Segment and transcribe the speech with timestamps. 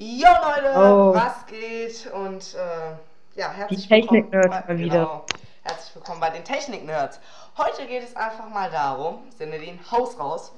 [0.00, 1.12] Jo Leute, Oh.
[1.12, 2.08] was geht?
[2.14, 4.62] Und äh, ja, herzlich willkommen bei-.
[4.76, 5.24] Genau,
[5.64, 7.20] herzlich willkommen bei den Technik-Nerds.
[7.58, 10.54] Heute geht es einfach mal darum, sende den Haus raus.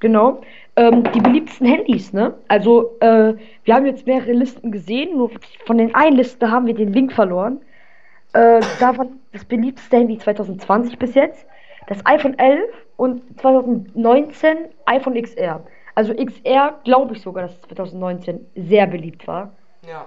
[0.00, 0.40] Genau.
[0.74, 2.34] Ähm, die beliebtesten Handys, ne?
[2.48, 5.30] Also, äh, wir haben jetzt mehrere Listen gesehen, nur
[5.64, 7.60] von den einen Liste haben wir den Link verloren.
[8.32, 11.46] Äh, davon das beliebteste Handy 2020 bis jetzt,
[11.86, 12.64] das iPhone 11
[12.96, 14.56] und 2019
[14.86, 15.60] iPhone XR.
[15.94, 19.52] Also XR glaube ich sogar, dass 2019 sehr beliebt war.
[19.86, 20.06] Ja.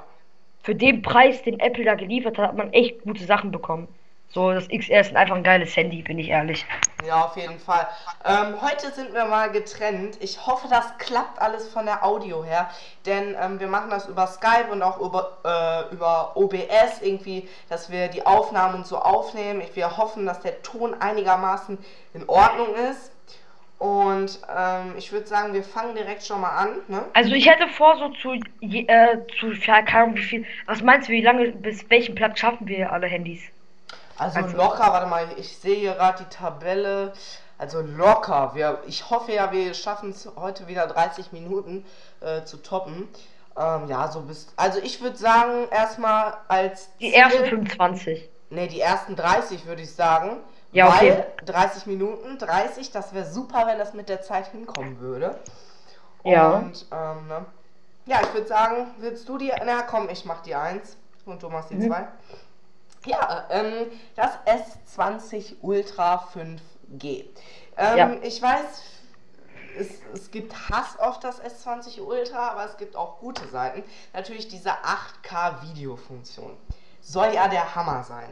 [0.63, 3.87] Für den Preis, den Apple da geliefert hat, hat man echt gute Sachen bekommen.
[4.29, 6.65] So, das XR ist einfach ein geiles Handy, bin ich ehrlich.
[7.05, 7.87] Ja, auf jeden Fall.
[8.25, 10.17] Ähm, heute sind wir mal getrennt.
[10.19, 12.69] Ich hoffe, das klappt alles von der Audio her,
[13.05, 17.91] denn ähm, wir machen das über Skype und auch über, äh, über OBS irgendwie, dass
[17.91, 19.61] wir die Aufnahmen und so aufnehmen.
[19.61, 21.77] Ich, wir hoffen, dass der Ton einigermaßen
[22.13, 23.11] in Ordnung ist.
[23.77, 26.69] Und ähm, ich würde sagen, wir fangen direkt schon mal an.
[26.87, 27.03] Ne?
[27.13, 31.09] Also ich hätte vor, so zu, äh, zu, ja, keine Ahnung, wie viel, was meinst
[31.09, 33.41] du, wie lange, bis welchen Platz schaffen wir alle Handys?
[34.17, 37.13] Also, Also- locker, warte mal, ich sehe hier gerade die Tabelle.
[37.57, 38.51] Also locker.
[38.53, 41.85] Wir, ich hoffe ja, wir schaffen es heute wieder 30 Minuten
[42.21, 43.07] äh, zu toppen.
[43.57, 44.47] Ähm, ja, so bis.
[44.57, 46.89] Also ich würde sagen, erstmal als.
[46.99, 48.29] Die Ziel- ersten 25.
[48.49, 50.37] Ne, die ersten 30 würde ich sagen.
[50.75, 51.11] Ja, okay.
[51.11, 55.39] Weil 30 Minuten, 30, das wäre super, wenn das mit der Zeit hinkommen würde.
[56.23, 56.57] Ja.
[56.57, 57.45] Und, ähm, ne?
[58.05, 59.51] Ja, ich würde sagen, willst du die.
[59.65, 61.87] Na komm, ich mach die 1 und du machst die Mhm.
[61.87, 62.07] 2.
[63.05, 67.25] Ja, ähm, das S20 Ultra 5G.
[67.77, 68.11] Ähm, Ja.
[68.21, 68.83] Ich weiß,
[69.79, 73.83] es, es gibt Hass auf das S20 Ultra, aber es gibt auch gute Seiten.
[74.13, 76.57] Natürlich diese 8K-Videofunktion.
[77.01, 78.29] Soll ja der Hammer sein.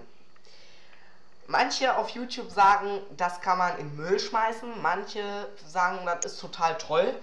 [1.53, 4.81] Manche auf YouTube sagen, das kann man in Müll schmeißen.
[4.81, 5.21] Manche
[5.67, 7.13] sagen, das ist total toll.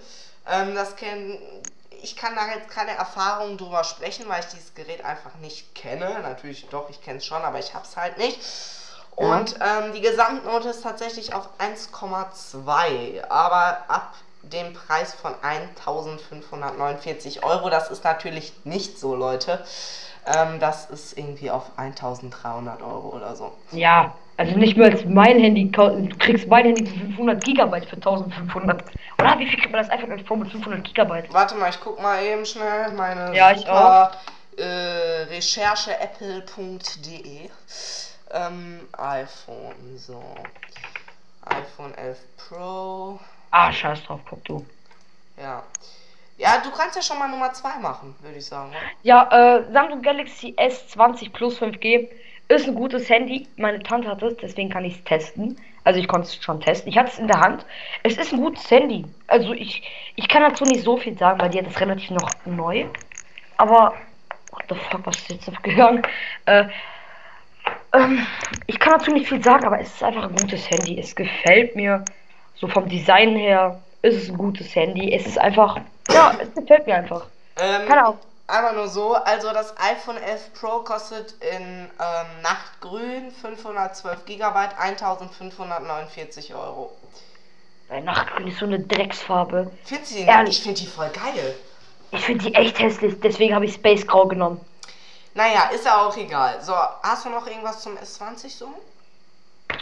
[0.49, 1.37] Ähm, das kenn,
[2.01, 6.17] ich kann da jetzt keine Erfahrung drüber sprechen, weil ich dieses Gerät einfach nicht kenne.
[6.21, 8.39] Natürlich doch, ich kenne es schon, aber ich habe es halt nicht.
[9.17, 17.69] Und ähm, die Gesamtnote ist tatsächlich auf 1,2, aber ab dem Preis von 1549 Euro.
[17.69, 19.61] Das ist natürlich nicht so, Leute.
[20.25, 23.53] Ähm, das ist irgendwie auf 1300 Euro oder so.
[23.71, 27.95] Ja, also nicht mehr als mein Handy, du kriegst mein Handy für 500 Gigabyte für
[27.95, 28.83] 1500.
[29.19, 31.33] Oder wie viel kriegt man das iPhone 11 Pro mit 500 Gigabyte?
[31.33, 34.11] Warte mal, ich guck mal eben schnell meine Ja, super
[34.57, 37.49] äh, Recherche apple.de
[38.31, 40.23] ähm, iPhone, so.
[41.45, 43.19] iPhone 11 Pro.
[43.51, 44.65] Ah, scheiß drauf, guck du.
[45.37, 45.63] Ja.
[46.41, 48.71] Ja, du kannst ja schon mal Nummer 2 machen, würde ich sagen.
[49.03, 49.29] Ja,
[49.59, 52.07] äh, Samsung Galaxy S20 Plus 5G
[52.47, 53.47] ist ein gutes Handy.
[53.57, 55.61] Meine Tante hat es, deswegen kann ich es testen.
[55.83, 56.89] Also ich konnte es schon testen.
[56.89, 57.63] Ich hatte es in der Hand.
[58.01, 59.05] Es ist ein gutes Handy.
[59.27, 59.83] Also ich,
[60.15, 62.85] ich kann dazu nicht so viel sagen, weil die hat es relativ noch neu.
[63.57, 63.93] Aber,
[64.49, 66.01] what the fuck, was ist jetzt abgegangen?
[66.47, 66.65] Äh,
[67.93, 68.25] ähm,
[68.65, 70.99] ich kann dazu nicht viel sagen, aber es ist einfach ein gutes Handy.
[70.99, 72.03] Es gefällt mir.
[72.55, 75.13] So vom Design her ist es ein gutes Handy.
[75.13, 75.77] Es ist einfach,
[76.09, 77.25] ja, es gefällt mir einfach.
[77.59, 78.19] Ähm, Keine Ahnung.
[78.47, 84.43] Einmal nur so, also das iPhone 11 Pro kostet in ähm, Nachtgrün 512 GB
[84.77, 86.91] 1549 Euro.
[87.87, 89.71] Weil Nachtgrün ist so eine Drecksfarbe.
[89.85, 90.57] Findest du die Ehrlich?
[90.57, 91.55] Ich finde die voll geil.
[92.11, 94.59] Ich finde die echt hässlich, deswegen habe ich Space Grau genommen.
[95.33, 96.61] Naja, ist ja auch egal.
[96.61, 96.73] So,
[97.03, 98.67] hast du noch irgendwas zum S20 so?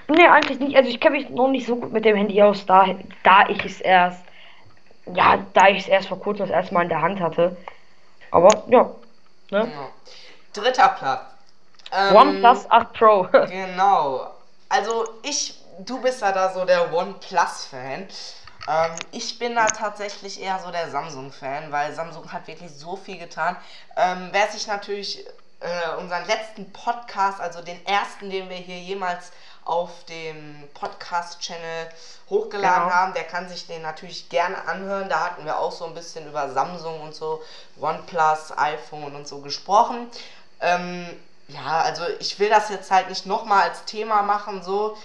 [0.07, 0.75] Nee, eigentlich nicht.
[0.75, 2.85] Also ich kenne mich noch nicht so gut mit dem Handy aus, da,
[3.23, 4.23] da ich es erst,
[5.13, 7.55] ja, da ich es erst vor kurzem das erste Mal in der Hand hatte.
[8.31, 8.89] Aber ja,
[9.51, 9.71] ne?
[10.53, 11.21] Dritter Platz.
[11.91, 13.27] Ähm, OnePlus 8 Pro.
[13.47, 14.27] Genau.
[14.67, 18.07] Also ich, du bist ja da so der OnePlus-Fan.
[18.67, 23.17] Ähm, ich bin da tatsächlich eher so der Samsung-Fan, weil Samsung hat wirklich so viel
[23.17, 23.55] getan.
[23.97, 25.25] Ähm, wer sich natürlich
[25.61, 29.31] äh, unseren letzten Podcast, also den ersten, den wir hier jemals
[29.69, 31.89] auf dem Podcast-Channel
[32.29, 32.95] hochgeladen Genau.
[32.95, 35.09] haben, der kann sich den natürlich gerne anhören.
[35.09, 37.41] Da hatten wir auch so ein bisschen über Samsung und so,
[37.79, 40.07] OnePlus, iPhone und so gesprochen.
[40.61, 41.05] Ähm,
[41.47, 44.97] ja, also ich will das jetzt halt nicht nochmal als Thema machen, so,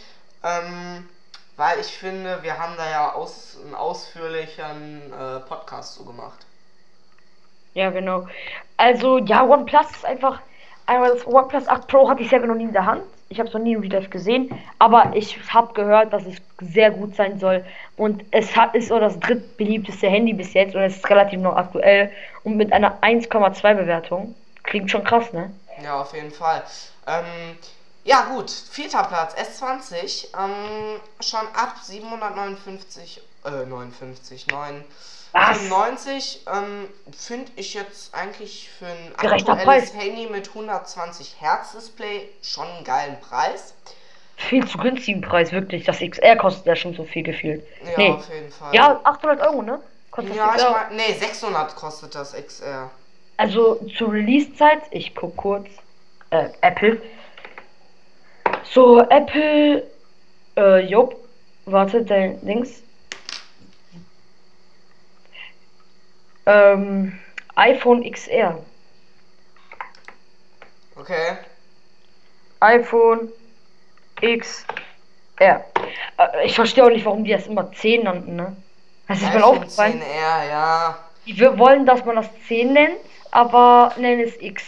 [0.42, 1.08] ähm,
[1.56, 6.46] weil ich finde, wir haben da ja aus, einen ausführlichen äh, Podcast so gemacht.
[7.74, 8.26] ja, genau.
[8.76, 10.40] Also, ja, OnePlus ist einfach,
[10.86, 13.04] einmal das OnePlus 8 Pro hatte ich selber noch nie in der Hand.
[13.34, 14.48] Ich habe es noch nie im Real Life gesehen,
[14.78, 17.64] aber ich habe gehört, dass es sehr gut sein soll.
[17.96, 21.56] Und es hat, ist so das drittbeliebteste Handy bis jetzt und es ist relativ noch
[21.56, 22.12] aktuell.
[22.44, 24.36] Und mit einer 1,2 Bewertung.
[24.62, 25.52] Klingt schon krass, ne?
[25.82, 26.62] Ja, auf jeden Fall.
[27.08, 27.56] Ähm,
[28.04, 34.84] ja, gut, vierter Platz, S20, ähm, schon ab 759, äh, 59, 9,
[35.34, 35.58] Was?
[35.58, 40.02] 95 ähm, finde ich jetzt eigentlich für ein Gerechter aktuelles Preis.
[40.02, 43.74] Handy mit 120 Hertz Display schon einen geilen Preis.
[44.36, 45.84] Viel zu günstigen Preis, wirklich.
[45.84, 47.64] Das XR kostet ja schon so viel gefühlt.
[47.84, 48.10] Ja, nee.
[48.10, 48.74] auf jeden Fall.
[48.74, 49.80] Ja, 800 Euro, ne?
[50.12, 50.70] Kostet Ja, ich XR.
[50.70, 52.90] meine, nee, 600 kostet das XR.
[53.36, 55.66] Also zur Release-Zeit, ich guck kurz.
[56.30, 57.02] Äh, Apple.
[58.62, 59.84] So, Apple.
[60.56, 61.16] Äh, Jupp.
[61.66, 62.82] Warte, dein Dings.
[66.46, 67.18] Ähm,
[67.56, 68.58] iPhone XR.
[70.96, 71.36] Okay.
[72.60, 73.28] iPhone
[74.20, 74.64] XR.
[75.40, 75.64] Äh,
[76.44, 78.56] ich verstehe auch nicht, warum die das immer 10 nannten, ne?
[79.08, 80.00] Das ist mir aufgefallen.
[80.00, 80.98] 10R, ja.
[81.26, 82.96] Die wir wollen, dass man das 10 nennt,
[83.30, 84.62] aber nennen es X.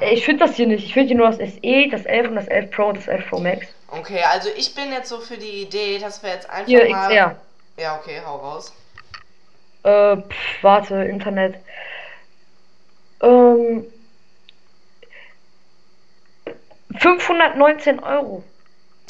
[0.00, 0.84] Äh, Ich finde das hier nicht.
[0.84, 3.28] Ich finde hier nur das SE, das 11 und das 11 Pro und das 11
[3.28, 3.66] Pro Max.
[3.88, 7.08] Okay, also ich bin jetzt so für die Idee, dass wir jetzt einfach Hier mal.
[7.08, 7.36] XR.
[7.78, 8.72] Ja, okay, hau raus.
[9.82, 11.56] Äh, pff, warte, Internet.
[13.20, 13.84] Ähm.
[16.98, 18.44] 519 Euro.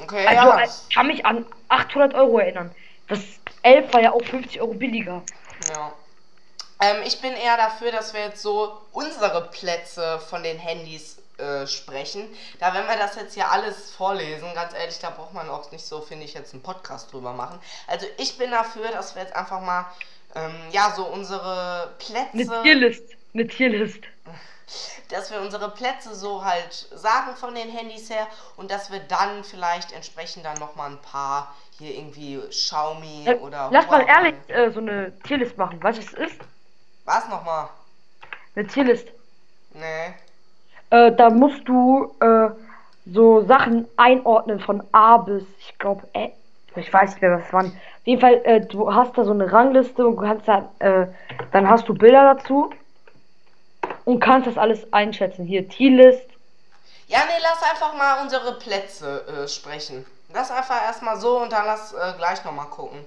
[0.01, 0.65] Okay, Also, ja.
[0.65, 2.75] ich kann mich an 800 Euro erinnern.
[3.09, 3.21] Das
[3.63, 5.23] 11 war ja auch 50 Euro billiger.
[5.75, 5.93] Ja.
[6.81, 11.67] Ähm, ich bin eher dafür, dass wir jetzt so unsere Plätze von den Handys äh,
[11.67, 12.29] sprechen.
[12.59, 15.85] Da, wenn wir das jetzt hier alles vorlesen, ganz ehrlich, da braucht man auch nicht
[15.85, 17.59] so, finde ich, jetzt einen Podcast drüber machen.
[17.87, 19.87] Also ich bin dafür, dass wir jetzt einfach mal,
[20.35, 23.03] ähm, ja, so unsere Eine Plätze, Tierlist.
[23.35, 24.01] Eine Tierlist.
[25.11, 28.27] dass wir unsere Plätze so halt sagen von den Handys her
[28.57, 33.69] und dass wir dann vielleicht entsprechend dann nochmal ein paar hier irgendwie Xiaomi Äh, oder
[33.73, 34.13] Lass mal Huawei.
[34.13, 35.79] ehrlich äh, so eine Tierlist machen.
[35.83, 36.37] Was es ist?
[37.05, 37.69] Was nochmal?
[38.55, 39.09] Eine Tierlist.
[39.75, 40.15] Nee.
[40.91, 42.51] Äh, da musst du äh,
[43.07, 46.07] so Sachen einordnen von A bis, ich glaube,
[46.77, 47.81] ich weiß nicht mehr, was es waren.
[48.03, 51.07] Auf jeden Fall, äh, du hast da so eine Rangliste und kannst da, äh,
[51.53, 52.73] dann hast du Bilder dazu
[54.05, 55.45] und kannst das alles einschätzen.
[55.47, 56.27] Hier, Tierlist.
[57.07, 60.05] Ja, nee, lass einfach mal unsere Plätze äh, sprechen.
[60.35, 63.05] Lass einfach erstmal so und dann lass äh, gleich nochmal gucken.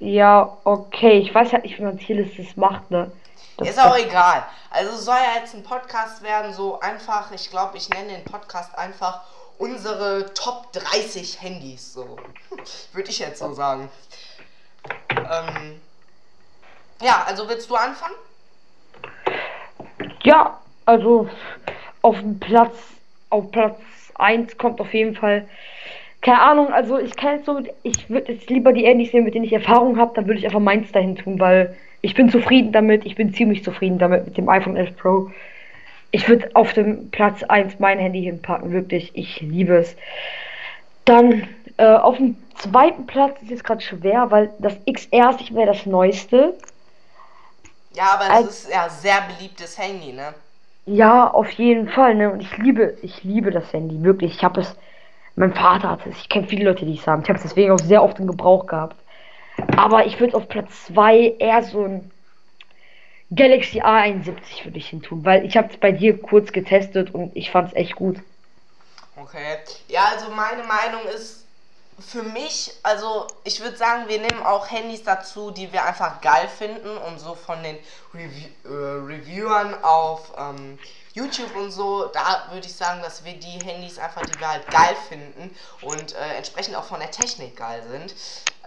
[0.00, 1.18] Ja, okay.
[1.20, 3.10] Ich weiß halt nicht, wie man Tierlistes macht, ne?
[3.56, 4.44] Das- Ist auch egal.
[4.70, 8.76] Also soll ja jetzt ein Podcast werden, so einfach, ich glaube, ich nenne den Podcast
[8.76, 9.22] einfach
[9.58, 12.18] unsere Top 30 Handys, so.
[12.92, 13.88] Würde ich jetzt so sagen.
[15.10, 15.80] Ähm,
[17.02, 18.14] ja, also willst du anfangen?
[20.22, 21.28] Ja, also
[22.02, 22.76] auf Platz,
[23.30, 23.80] auf Platz
[24.14, 25.48] 1 kommt auf jeden Fall.
[26.20, 29.34] Keine Ahnung, also ich kann jetzt so, ich würde jetzt lieber die Handys nehmen, mit
[29.34, 32.72] denen ich Erfahrung habe, dann würde ich einfach meins dahin tun, weil ich bin zufrieden
[32.72, 35.30] damit, ich bin ziemlich zufrieden damit mit dem iPhone 11 Pro.
[36.14, 39.96] Ich würde auf dem Platz 1 mein Handy hinpacken, wirklich, ich liebe es.
[41.04, 45.50] Dann äh, auf dem zweiten Platz ist jetzt gerade schwer, weil das XR ist nicht
[45.50, 46.54] mehr das neueste.
[47.94, 50.34] Ja, aber es ist ja sehr beliebtes Handy, ne?
[50.86, 52.30] Ja, auf jeden Fall, ne?
[52.30, 54.36] Und ich liebe, ich liebe das Handy, wirklich.
[54.36, 54.76] Ich habe es,
[55.34, 56.16] mein Vater hatte es.
[56.18, 57.22] Ich kenne viele Leute, die es haben.
[57.22, 58.94] Ich habe es deswegen auch sehr oft in Gebrauch gehabt.
[59.76, 62.12] Aber ich würde auf Platz 2 eher so ein
[63.34, 67.34] Galaxy A71 würde ich hin tun, weil ich habe es bei dir kurz getestet und
[67.36, 68.18] ich fand es echt gut.
[69.16, 69.58] Okay.
[69.88, 71.43] Ja, also meine Meinung ist
[71.98, 76.48] für mich, also ich würde sagen, wir nehmen auch Handys dazu, die wir einfach geil
[76.48, 77.78] finden und so von den
[78.12, 80.78] Review äh, Reviewern auf ähm,
[81.12, 84.68] YouTube und so, da würde ich sagen, dass wir die Handys einfach, die wir halt
[84.68, 88.14] geil finden und äh, entsprechend auch von der Technik geil sind,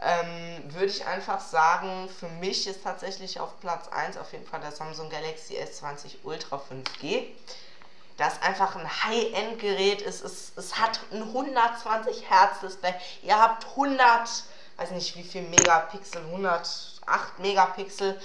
[0.01, 4.61] ähm, würde ich einfach sagen, für mich ist tatsächlich auf Platz 1 auf jeden Fall
[4.61, 7.25] der Samsung Galaxy S20 Ultra 5G
[8.17, 10.23] das einfach ein High-End-Gerät ist.
[10.23, 12.93] Es, es hat ein 120 Hertz Display.
[13.21, 13.99] Ihr habt 100,
[14.77, 18.19] weiß nicht wie viel Megapixel, 108 Megapixel.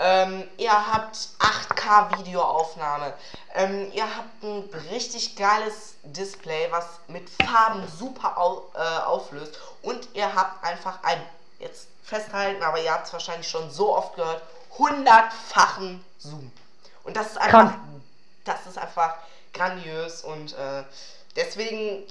[0.00, 3.14] Ähm, ihr habt 8K Videoaufnahme.
[3.54, 9.58] Ähm, ihr habt ein richtig geiles Display, was mit Farben super au äh, auflöst.
[9.82, 11.20] Und ihr habt einfach ein,
[11.58, 14.42] jetzt festhalten, aber ihr habt es wahrscheinlich schon so oft gehört,
[14.76, 16.52] 100-fachen Zoom.
[17.02, 17.80] Und das ist einfach, Krank.
[18.44, 19.16] das ist einfach
[19.52, 20.82] grandios und äh,
[21.36, 22.04] deswegen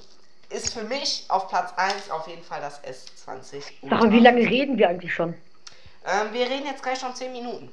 [0.50, 3.62] ist für mich auf Platz 1 auf jeden Fall das S20.
[3.82, 5.34] Sag mal, wie lange reden wir eigentlich schon?
[6.06, 7.72] Ähm, wir reden jetzt gleich schon 10 Minuten.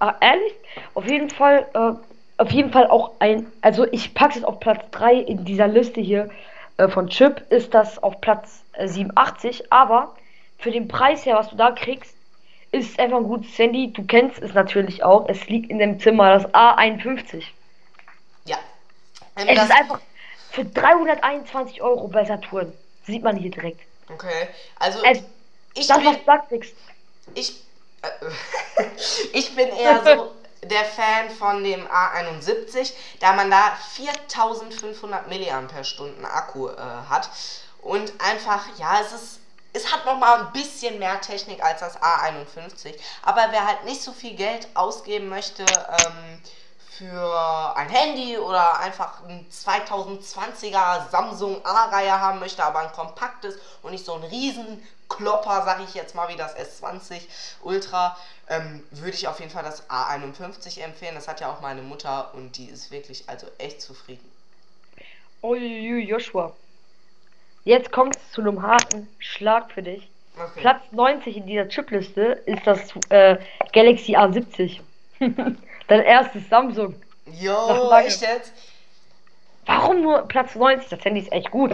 [0.00, 0.52] Ah, ehrlich?
[0.94, 4.82] Auf jeden Fall, äh, auf jeden Fall auch ein, also ich packe es auf Platz
[4.90, 6.30] 3 in dieser Liste hier
[6.76, 10.14] äh, von Chip, ist das auf Platz äh, 87, aber
[10.58, 12.14] für den Preis her, was du da kriegst,
[12.72, 13.92] ist es einfach ein gutes Handy.
[13.92, 17.44] Du kennst es natürlich auch, es liegt in dem Zimmer, das A51.
[19.36, 20.00] Ähm, Es das, ist einfach
[20.50, 22.72] für 321 Euro bei Saturn.
[23.06, 23.80] Sieht man hier direkt.
[24.08, 24.48] okay,
[24.78, 25.18] also Es,
[25.74, 26.64] ich das, bin,
[27.34, 27.54] ich,
[28.02, 28.08] äh,
[29.32, 36.68] ich bin eher so der Fan von dem A71, da man da 4500 mAh Akku
[36.68, 36.76] äh,
[37.08, 37.28] hat.
[37.82, 39.40] Und einfach, ja, es ist
[39.74, 44.00] es hat noch mal ein bisschen mehr Technik als das A51, aber wer halt nicht
[44.00, 46.40] so viel Geld ausgeben möchte ähm,
[46.98, 53.92] für ein Handy oder einfach ein 2020er Samsung A-Reihe haben möchte, aber ein kompaktes und
[53.92, 57.22] nicht so ein riesen Klopper, sag ich jetzt mal, wie das S20
[57.62, 58.16] Ultra,
[58.48, 61.14] ähm, würde ich auf jeden Fall das A51 empfehlen.
[61.14, 64.28] Das hat ja auch meine Mutter und die ist wirklich also echt zufrieden.
[65.40, 66.54] Oh, Joshua.
[67.64, 70.08] Jetzt kommt es zu einem harten Schlag für dich.
[70.36, 70.60] Okay.
[70.60, 73.36] Platz 90 in dieser Chipliste ist das äh,
[73.72, 74.80] Galaxy A70.
[75.88, 76.94] Dein erstes Samsung.
[77.26, 78.52] Jo, echt jetzt?
[79.66, 80.88] Warum nur Platz 90?
[80.90, 81.72] Das Handy ist echt gut.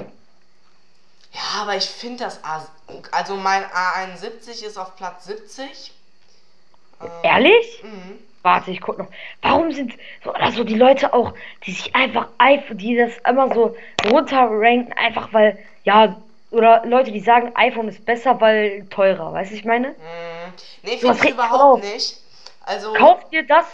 [1.32, 2.66] Ja, aber ich finde das A.
[3.12, 5.92] Also mein A71 ist auf Platz 70.
[7.00, 7.82] Ähm, Ehrlich?
[7.82, 8.18] Mhm.
[8.42, 9.08] Warte, ich guck noch.
[9.42, 9.92] Warum sind
[10.24, 11.34] so also die Leute auch,
[11.66, 13.76] die sich einfach iPhone, die das immer so
[14.08, 16.16] runterranken, einfach weil, ja,
[16.50, 19.90] oder Leute, die sagen, iPhone ist besser, weil teurer, weißt du, ich meine?
[19.90, 19.94] Mm,
[20.82, 22.16] nee, finde ich überhaupt nicht.
[22.62, 22.92] Also.
[22.94, 23.66] Kauf dir das,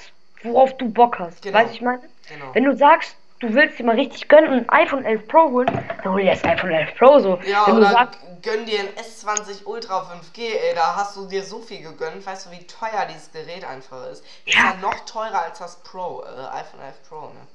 [0.43, 1.59] worauf du Bock hast, genau.
[1.59, 2.03] weißt du, ich meine?
[2.29, 2.55] Genau.
[2.55, 5.67] Wenn du sagst, du willst dir mal richtig gönnen und ein iPhone 11 Pro holen,
[6.03, 7.39] dann hol dir das iPhone 11 Pro so.
[7.45, 11.45] Ja, Wenn oder sagst, gönn dir ein S20 Ultra 5G, ey, da hast du dir
[11.45, 12.25] so viel gegönnt.
[12.25, 14.25] Weißt du, wie teuer dieses Gerät einfach ist?
[14.45, 17.47] Ist ja, ja noch teurer als das Pro, äh, iPhone 11 Pro, ne?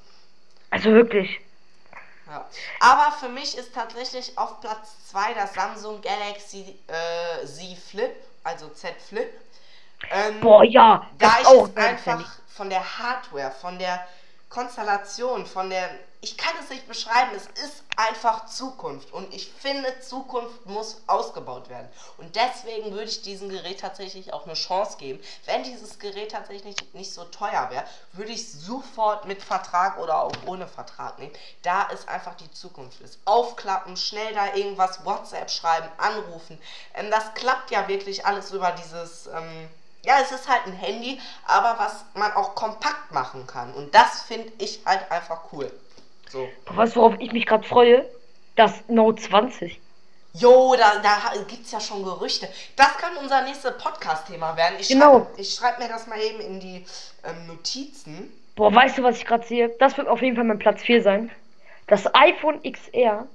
[0.69, 1.41] Also wirklich.
[2.27, 2.45] Ja.
[2.79, 8.69] Aber für mich ist tatsächlich auf Platz 2 das Samsung Galaxy äh, Z Flip, also
[8.69, 9.29] Z Flip.
[10.09, 11.05] Ähm, Boah, ja.
[11.19, 14.05] Da ich auch es einfach von der Hardware, von der
[14.51, 15.89] Konstellation, von der,
[16.19, 21.69] ich kann es nicht beschreiben, es ist einfach Zukunft und ich finde, Zukunft muss ausgebaut
[21.69, 21.87] werden.
[22.17, 25.21] Und deswegen würde ich diesem Gerät tatsächlich auch eine Chance geben.
[25.45, 30.33] Wenn dieses Gerät tatsächlich nicht so teuer wäre, würde ich sofort mit Vertrag oder auch
[30.45, 33.19] ohne Vertrag nehmen, da es einfach die Zukunft ist.
[33.23, 36.59] Aufklappen, schnell da irgendwas WhatsApp schreiben, anrufen.
[36.93, 39.27] Ähm, das klappt ja wirklich alles über dieses...
[39.27, 39.69] Ähm,
[40.03, 43.73] ja, es ist halt ein Handy, aber was man auch kompakt machen kann.
[43.73, 45.71] Und das finde ich halt einfach cool.
[46.29, 46.47] So.
[46.67, 48.05] Weißt du, worauf ich mich gerade freue?
[48.55, 49.79] Das Note 20.
[50.33, 52.47] Jo, da, da gibt es ja schon Gerüchte.
[52.75, 54.75] Das kann unser nächstes Podcast-Thema werden.
[54.79, 55.19] Ich genau.
[55.19, 56.85] Schreib, ich schreibe mir das mal eben in die
[57.23, 58.31] ähm, Notizen.
[58.55, 59.69] Boah, weißt du, was ich gerade sehe?
[59.79, 61.31] Das wird auf jeden Fall mein Platz 4 sein.
[61.87, 63.27] Das iPhone XR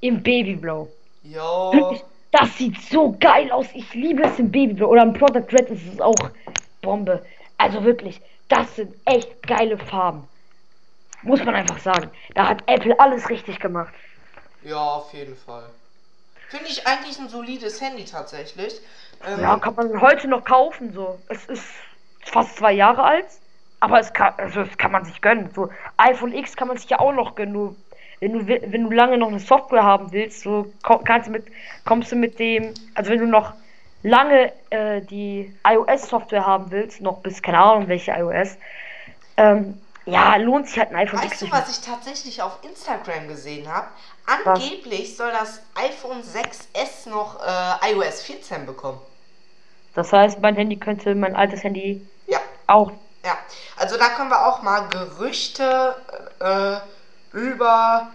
[0.00, 0.88] im Babyblau.
[1.24, 2.00] Jo.
[2.30, 3.66] Das sieht so geil aus.
[3.72, 4.88] Ich liebe es im Babyblau.
[4.88, 6.14] Oder im Product Red ist es auch
[6.82, 7.24] Bombe.
[7.56, 10.28] Also wirklich, das sind echt geile Farben.
[11.22, 12.10] Muss man einfach sagen.
[12.34, 13.92] Da hat Apple alles richtig gemacht.
[14.62, 15.64] Ja, auf jeden Fall.
[16.48, 18.80] Finde ich eigentlich ein solides Handy tatsächlich.
[19.26, 20.92] Ähm, ja, kann man heute noch kaufen.
[20.92, 21.64] So, es ist
[22.22, 23.26] fast zwei Jahre alt,
[23.80, 25.50] aber es kann, also es kann man sich gönnen.
[25.54, 27.52] So iPhone X kann man sich ja auch noch gönnen.
[27.52, 27.76] Nur
[28.20, 31.46] wenn du, wenn du lange noch eine Software haben willst, so kannst du mit,
[31.84, 33.52] kommst du mit dem, also wenn du noch
[34.02, 38.56] lange äh, die iOS-Software haben willst, noch bis keine Ahnung welche iOS,
[39.36, 43.68] ähm, ja, lohnt sich halt ein iPhone Weißt du, was ich tatsächlich auf Instagram gesehen
[43.72, 43.88] habe?
[44.26, 45.16] Angeblich was?
[45.16, 49.00] soll das iPhone 6S noch äh, iOS 14 bekommen.
[49.94, 52.38] Das heißt, mein Handy könnte, mein altes Handy ja.
[52.66, 52.92] auch.
[53.24, 53.36] Ja,
[53.76, 55.96] also da können wir auch mal Gerüchte
[56.40, 56.76] äh,
[57.32, 58.08] über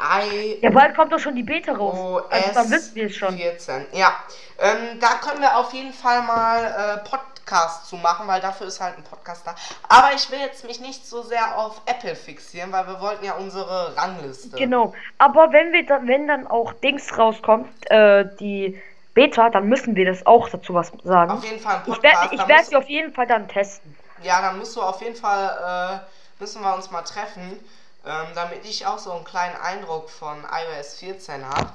[0.00, 0.58] I.
[0.62, 1.98] Ja, bald kommt doch schon die Beta raus.
[1.98, 3.36] OS also dann wissen wir es schon.
[3.36, 3.86] 14.
[3.92, 4.14] Ja,
[4.58, 8.80] ähm, da können wir auf jeden Fall mal äh, Podcast zu machen, weil dafür ist
[8.80, 9.54] halt ein Podcast da.
[9.88, 13.34] Aber ich will jetzt mich nicht so sehr auf Apple fixieren, weil wir wollten ja
[13.34, 14.56] unsere Rangliste.
[14.56, 14.94] Genau.
[15.18, 18.80] Aber wenn wir dann, wenn dann auch Dings rauskommt, äh, die
[19.14, 21.32] Beta, dann müssen wir das auch dazu was sagen.
[21.32, 22.32] Auf jeden Fall ein Podcast.
[22.32, 23.96] Ich werde werd sie auf jeden Fall dann testen.
[24.22, 27.58] Ja, dann musst du auf jeden Fall, äh, müssen wir uns mal treffen
[28.06, 31.72] ähm, damit ich auch so einen kleinen Eindruck von iOS 14 habe.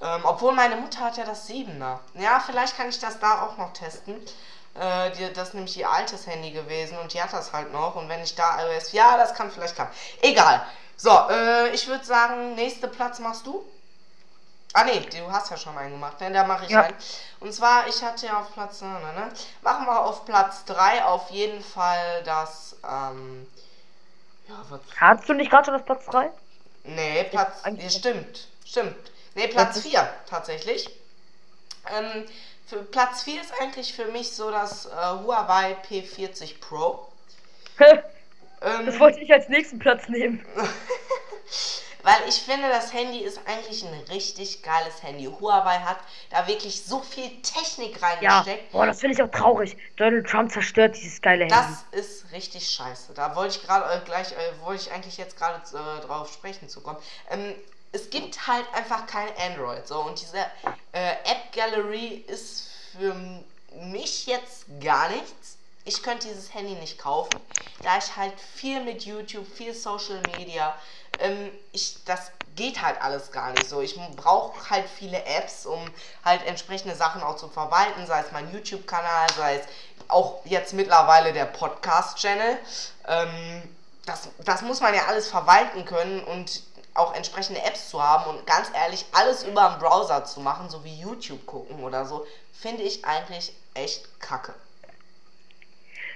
[0.00, 1.98] Ähm, obwohl meine Mutter hat ja das 7er.
[2.14, 4.20] Ja, vielleicht kann ich das da auch noch testen.
[4.74, 7.96] Äh, die, das ist nämlich ihr altes Handy gewesen und die hat das halt noch.
[7.96, 9.94] Und wenn ich da iOS, ja, das kann vielleicht klappen.
[10.20, 10.66] Egal.
[10.96, 13.64] So, äh, ich würde sagen, nächste Platz machst du.
[14.72, 16.30] Ah ne, du hast ja schon einen gemacht, ne?
[16.32, 16.82] Da mache ich ja.
[16.82, 16.96] einen.
[17.40, 19.28] Und zwar, ich hatte ja auf Platz, ne, ne, ne.
[19.62, 23.46] Machen wir auf Platz 3 auf jeden Fall das, ähm,
[24.48, 24.80] ja, was?
[24.96, 26.30] Hattest du nicht gerade schon das Platz 3?
[26.84, 27.62] Nee, Platz.
[27.70, 28.48] Nee, stimmt.
[28.64, 28.96] Stimmt.
[29.34, 30.88] Nee, Platz 4 tatsächlich.
[31.92, 32.24] Ähm,
[32.66, 37.06] für Platz 4 ist eigentlich für mich so das äh, Huawei P40 Pro.
[37.78, 40.44] ähm, das wollte ich als nächsten Platz nehmen.
[42.06, 45.24] Weil ich finde, das Handy ist eigentlich ein richtig geiles Handy.
[45.24, 45.98] Huawei hat
[46.30, 48.70] da wirklich so viel Technik Ja, reingesteckt.
[48.70, 49.76] boah, das finde ich auch traurig.
[49.96, 51.56] Donald Trump zerstört dieses geile Handy.
[51.56, 53.12] Das ist richtig scheiße.
[53.14, 56.68] Da wollte ich gerade äh, gleich, äh, wollte ich eigentlich jetzt gerade äh, drauf sprechen
[56.68, 56.98] zu kommen.
[57.28, 57.56] Ähm,
[57.90, 59.88] es gibt halt einfach kein Android.
[59.88, 60.38] So und diese
[60.92, 63.16] äh, App Gallery ist für
[63.80, 65.58] mich jetzt gar nichts.
[65.84, 67.30] Ich könnte dieses Handy nicht kaufen,
[67.82, 70.72] da ich halt viel mit YouTube, viel Social Media,
[71.20, 73.80] ähm, ich, das geht halt alles gar nicht so.
[73.80, 75.80] Ich brauche halt viele Apps, um
[76.24, 79.66] halt entsprechende Sachen auch zu verwalten, sei es mein YouTube-Kanal, sei es
[80.08, 82.58] auch jetzt mittlerweile der Podcast-Channel.
[83.08, 83.62] Ähm,
[84.06, 86.62] das, das muss man ja alles verwalten können und
[86.94, 90.82] auch entsprechende Apps zu haben und ganz ehrlich, alles über einen Browser zu machen, so
[90.84, 94.54] wie YouTube gucken oder so, finde ich eigentlich echt kacke.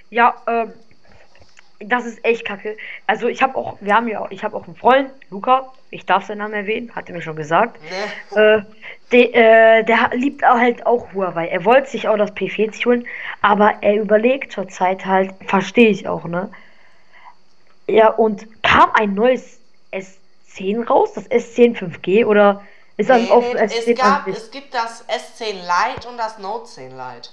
[0.09, 0.73] Ja, ähm,
[1.81, 2.77] das ist echt kacke.
[3.07, 6.05] Also ich habe auch, wir haben ja, auch- ich habe auch einen Freund, Luca, ich
[6.07, 7.79] darf seinen Namen erwähnen, hat er mir schon gesagt.
[8.35, 8.41] Ne?
[8.59, 8.63] Äh,
[9.11, 11.49] de, äh, der liebt halt auch Huawei.
[11.49, 13.07] Er wollte sich auch das P40 holen,
[13.41, 16.51] aber er überlegt zurzeit halt, verstehe ich auch, ne?
[17.89, 19.59] Ja, und kam ein neues
[19.93, 22.63] S10 raus, das S10 5G oder
[22.97, 26.39] ist das Nee, auf nee, S10 es, gab, es gibt das S10 Lite und das
[26.39, 27.31] Note 10 Lite.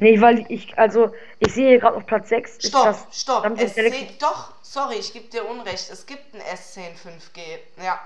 [0.00, 3.42] Nee, weil ich, also, ich sehe gerade auf Platz 6 ist Stopp, stopp.
[3.42, 4.08] Samsung S10, Galaxy.
[4.18, 5.90] doch, sorry, ich gebe dir Unrecht.
[5.90, 7.58] Es gibt ein S10 5G.
[7.84, 8.00] Ja,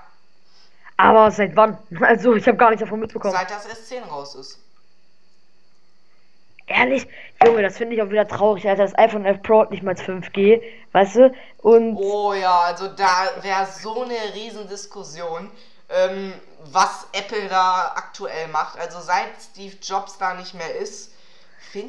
[0.97, 1.77] Aber seit wann?
[2.01, 3.33] Also, ich habe gar nichts davon mitbekommen.
[3.33, 4.59] seit das S10 raus ist.
[6.67, 7.07] Ehrlich,
[7.45, 8.83] Junge, das finde ich auch wieder traurig, Alter.
[8.83, 10.61] Das iPhone 11 Pro hat nicht mal 5G,
[10.93, 11.33] weißt du?
[11.59, 15.51] Und Oh ja, also da wäre so eine Riesendiskussion,
[15.89, 16.33] ähm,
[16.63, 18.79] was Apple da aktuell macht.
[18.79, 21.11] Also seit Steve Jobs da nicht mehr ist,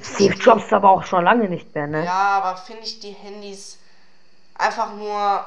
[0.02, 2.04] Steve Jobs aber auch schon lange nicht mehr, ne?
[2.04, 3.78] Ja, aber finde ich die Handys
[4.56, 5.44] einfach nur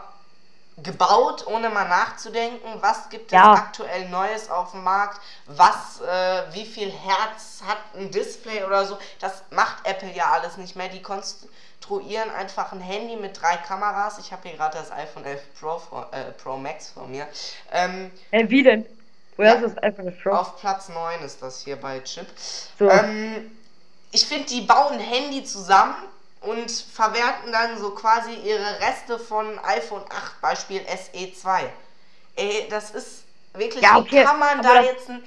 [0.82, 3.54] gebaut, ohne mal nachzudenken, was gibt es Ja.
[3.54, 8.98] aktuell Neues auf dem Markt, was, äh, wie viel Herz hat ein Display oder so.
[9.20, 10.88] Das macht Apple ja alles nicht mehr.
[10.88, 14.20] Die konstruieren einfach ein Handy mit drei Kameras.
[14.20, 15.82] Ich habe hier gerade das iPhone 11 Pro,
[16.12, 17.28] äh, Pro Max vor mir.
[17.74, 18.86] Ähm, Äh, wie denn?
[19.36, 19.60] Woher Ja.
[19.60, 20.30] du das iPhone 11 Pro?
[20.32, 22.28] auf Platz 9 ist das hier bei Chip.
[22.78, 22.90] So.
[22.90, 23.52] Ähm,
[24.12, 25.96] ich finde, die bauen ein Handy zusammen
[26.42, 31.70] und verwerten dann so quasi ihre Reste von iPhone 8, Beispiel SE2.
[32.36, 35.24] Ey, das ist wirklich, Ja, okay, kann man aber da jetzt ein,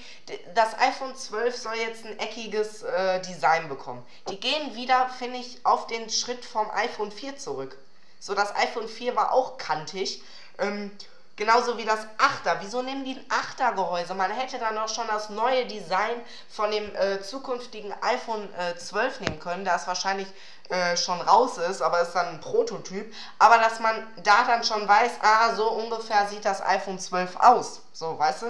[0.55, 4.05] das iPhone 12 soll jetzt ein eckiges äh, Design bekommen.
[4.31, 7.77] Die gehen wieder, finde ich, auf den Schritt vom iPhone 4 zurück.
[8.19, 10.23] So, das iPhone 4 war auch kantig.
[10.59, 10.91] Ähm,
[11.37, 12.57] genauso wie das 8er.
[12.61, 14.15] Wieso nehmen die ein 8er-Gehäuse?
[14.15, 19.21] Man hätte dann auch schon das neue Design von dem äh, zukünftigen iPhone äh, 12
[19.21, 20.29] nehmen können, da es wahrscheinlich
[20.69, 23.13] äh, schon raus ist, aber ist dann ein Prototyp.
[23.39, 27.83] Aber dass man da dann schon weiß, ah, so ungefähr sieht das iPhone 12 aus.
[27.93, 28.47] So, weißt du?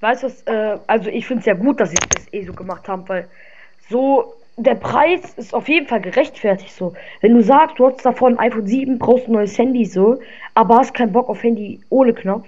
[0.00, 2.86] Weißt du äh, also ich finde es ja gut, dass sie das eh so gemacht
[2.88, 3.28] haben, weil
[3.90, 6.92] so, der Preis ist auf jeden Fall gerechtfertigt so.
[7.20, 10.20] Wenn du sagst, du hast davon ein iPhone 7, brauchst ein neues Handy so,
[10.54, 12.46] aber hast keinen Bock auf Handy ohne Knopf,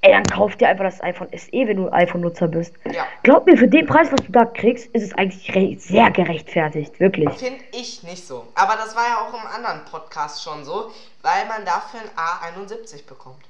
[0.00, 2.74] ey, dann kauf dir einfach das iPhone SE, wenn du iPhone-Nutzer bist.
[2.86, 3.06] Ja.
[3.22, 7.30] Glaub mir, für den Preis, was du da kriegst, ist es eigentlich sehr gerechtfertigt, wirklich.
[7.34, 8.46] Finde ich nicht so.
[8.54, 10.90] Aber das war ja auch im anderen Podcast schon so,
[11.22, 13.44] weil man dafür ein A71 bekommt.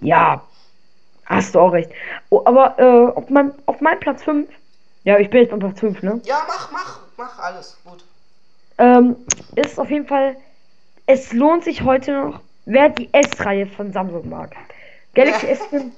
[0.00, 0.42] Ja,
[1.26, 1.90] hast du auch recht.
[2.30, 4.48] Oh, aber äh, auf, meinem, auf meinem Platz 5,
[5.04, 6.20] ja, ich bin jetzt Platz 5, ne?
[6.24, 7.76] Ja, mach, mach, mach alles.
[7.84, 8.04] Gut.
[8.78, 9.16] Ähm,
[9.54, 10.36] ist auf jeden Fall,
[11.06, 14.54] es lohnt sich heute noch, wer die S-Reihe von Samsung mag.
[15.14, 15.52] Galaxy Ja.
[15.54, 15.90] S5,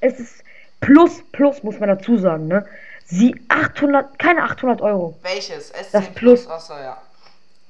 [0.00, 0.44] es ist
[0.80, 2.66] plus, plus, muss man dazu sagen, ne?
[3.06, 5.18] Sie 800, keine 800 Euro.
[5.22, 5.72] Welches?
[5.74, 6.44] S10 Das Plus.
[6.44, 6.48] Plus.
[6.48, 7.00] Achso, ja.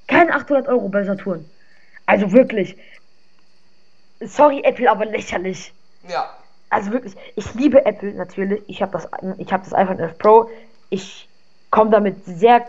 [0.06, 1.48] Keine 800 Euro bei Saturn.
[2.06, 2.76] Also wirklich.
[4.20, 5.72] Sorry, Apple, aber lächerlich.
[6.08, 6.30] Ja.
[6.74, 8.60] Also wirklich, ich liebe Apple natürlich.
[8.66, 9.08] Ich habe das,
[9.38, 10.50] ich habe das iPhone 11 Pro.
[10.90, 11.28] Ich
[11.70, 12.66] komme damit sehr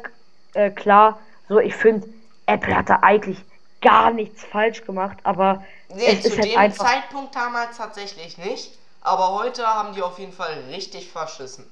[0.53, 1.19] äh, klar.
[1.49, 2.07] So, ich finde,
[2.45, 3.39] Apple hat da eigentlich
[3.81, 6.85] gar nichts falsch gemacht, aber Nee, es zu ist halt dem einfach.
[6.85, 8.77] Zeitpunkt damals tatsächlich nicht.
[9.01, 11.65] Aber heute haben die auf jeden Fall richtig verschissen.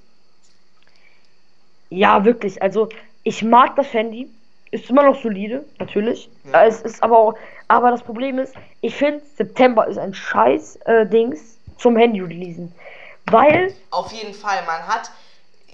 [1.92, 2.64] Ja, wirklich.
[2.64, 2.90] Also,
[3.22, 4.28] ich mag das Handy.
[4.72, 6.32] Ist immer noch solide, natürlich.
[6.52, 6.66] Ja.
[6.66, 7.36] Es ist aber auch,
[7.68, 12.74] aber das Problem ist, ich finde, September ist ein scheiß äh, Dings zum Handy releasen.
[13.30, 15.12] Weil Auf jeden Fall, man hat.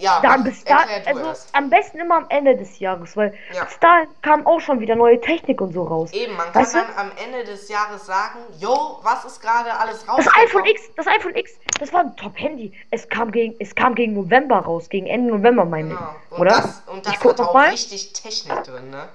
[0.02, 1.48] Ja, dann bis da, also es.
[1.54, 3.66] am besten immer am Ende des Jahres, weil Ja.
[3.66, 6.14] bis dahin kam auch schon wieder neue Technik und so raus.
[6.14, 6.78] Eben, man kann Weißt du?
[6.80, 10.24] dann am Ende des Jahres sagen, yo, was ist gerade alles raus?
[10.24, 12.72] Das iPhone X, das iPhone X, das war ein Top-Handy.
[12.92, 16.16] Es kam gegen, es kam gegen November raus, gegen Ende November, meine Genau.
[16.28, 16.32] ich.
[16.32, 16.52] Und Oder?
[16.52, 17.70] das, und das ich hat auch mal.
[17.70, 19.10] richtig Technik drin, ne?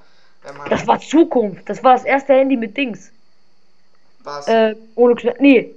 [0.69, 1.67] Das war Zukunft.
[1.71, 3.11] Das war das erste Handy mit Dings.
[4.23, 4.47] was.
[4.49, 5.43] Äh, ohne Knöpfe.
[5.43, 5.75] Nee.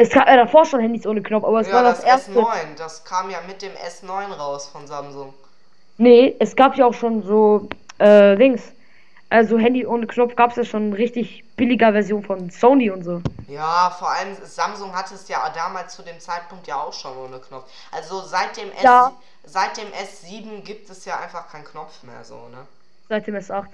[0.00, 2.32] Es gab ja davor schon Handys ohne Knopf, aber es Ja, war das, das, erste.
[2.32, 5.34] S9, das kam ja mit dem S9 raus von Samsung.
[5.98, 8.62] Nee, es gab ja auch schon so äh, Dings.
[9.28, 13.20] Also Handy ohne Knopf gab es ja schon richtig billiger Version von Sony und so.
[13.46, 17.38] Ja, vor allem Samsung hatte es ja damals zu dem Zeitpunkt ja auch schon ohne
[17.38, 17.70] Knopf.
[17.92, 19.12] Also seit dem, S, Ja.
[19.44, 22.66] seit dem S7 gibt es ja einfach keinen Knopf mehr so, ne?
[23.10, 23.66] Seit dem S8.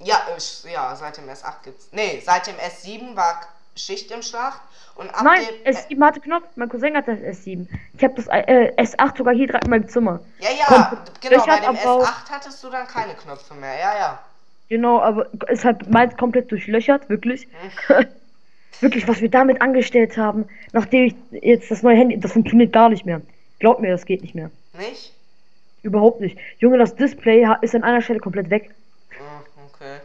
[0.00, 1.88] Ja, äh, ja, seit dem S8 gibt's.
[1.92, 3.40] Nee, seit dem S7 war
[3.76, 4.60] Schicht im Schlag
[4.96, 6.44] und ab Nein, dem S7 hatte Knopf.
[6.56, 7.66] Mein Cousin hat das S7.
[7.96, 10.20] Ich habe das äh, S8 sogar hier in meinem Zimmer.
[10.40, 12.02] Ja, ja, Kommt- genau, bei dem Abbau.
[12.02, 13.74] S8 hattest du dann keine Knöpfe mehr.
[13.78, 14.18] Ja, ja.
[14.68, 17.48] Genau, aber ist halt meins komplett durchlöchert, wirklich.
[17.88, 18.06] Hm.
[18.80, 22.88] wirklich, was wir damit angestellt haben, nachdem ich jetzt das neue Handy, das funktioniert gar
[22.88, 23.20] nicht mehr.
[23.58, 24.50] Glaubt mir, das geht nicht mehr.
[24.78, 25.12] Nicht?
[25.82, 26.38] Überhaupt nicht.
[26.58, 28.70] Junge, das Display ist an einer Stelle komplett weg.
[29.10, 29.18] Hm,
[29.74, 29.98] Okay.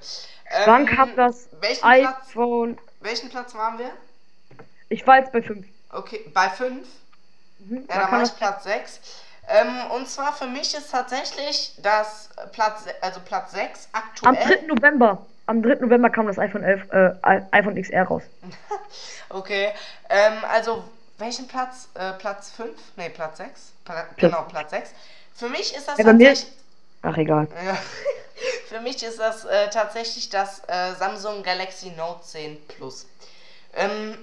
[0.66, 2.78] Wann Ähm, kam das welchen Platz, iPhone?
[3.00, 3.92] Welchen Platz waren wir?
[4.90, 5.66] Ich war jetzt bei 5.
[5.92, 6.88] Okay, bei 5.
[7.60, 7.86] Mhm.
[7.90, 8.32] Ja, dann mache das?
[8.32, 9.00] ich Platz 6.
[9.50, 14.04] Ähm, und zwar für mich ist tatsächlich das Platz, also Platz 6 Am
[14.36, 14.60] aktuell.
[14.60, 14.68] 3.
[14.68, 15.26] November.
[15.46, 15.76] Am 3.
[15.76, 18.24] November kam das iPhone 11, äh, iPhone XR raus.
[19.30, 19.74] Okay.
[20.10, 20.86] Ähm, also
[21.18, 21.90] welchen Platz?
[21.96, 22.72] Äh, Platz 5?
[22.96, 23.72] Nee, Platz 6.
[23.84, 24.92] Pla genau, Platz 6.
[25.36, 26.48] Für mich ist das Ja, tatsächlich.
[27.02, 27.48] Ach, egal.
[28.70, 33.06] Für mich ist das äh, tatsächlich das äh, Samsung Galaxy Note 10 Plus.
[33.74, 34.18] Ähm,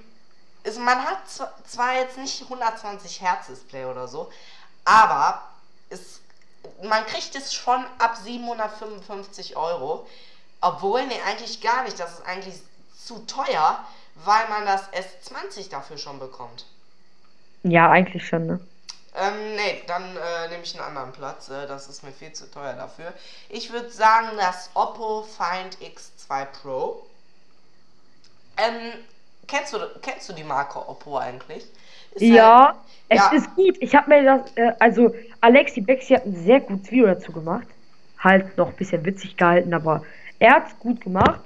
[0.65, 4.31] ist, man hat zw- zwar jetzt nicht 120 Hertz Display oder so,
[4.85, 5.43] aber
[5.91, 6.21] es,
[6.83, 10.07] man kriegt es schon ab 755 Euro.
[10.61, 11.99] Obwohl, nee, eigentlich gar nicht.
[12.01, 12.55] Das ist eigentlich
[12.99, 13.85] zu teuer,
[14.25, 16.65] weil man das S20 dafür schon bekommt.
[17.65, 18.61] Ja, eigentlich schon, ne?
[19.17, 21.49] Ähm, nee, dann äh, nehme ich einen anderen Platz.
[21.49, 23.13] Äh, das ist mir viel zu teuer dafür.
[23.49, 27.07] Ich würde sagen, das Oppo Find X2 Pro.
[28.57, 28.93] Ähm,
[29.47, 31.65] kennst du, kennst du die Marke Oppo eigentlich?
[32.13, 32.77] Ist Ja, halt-
[33.09, 33.31] es ja.
[33.33, 33.77] ist gut.
[33.81, 37.67] Ich habe mir das, äh, also Alexi Bexi hat ein sehr gutes Video dazu gemacht.
[38.19, 40.03] Halt noch ein bisschen witzig gehalten, aber
[40.39, 41.41] er hat es gut gemacht.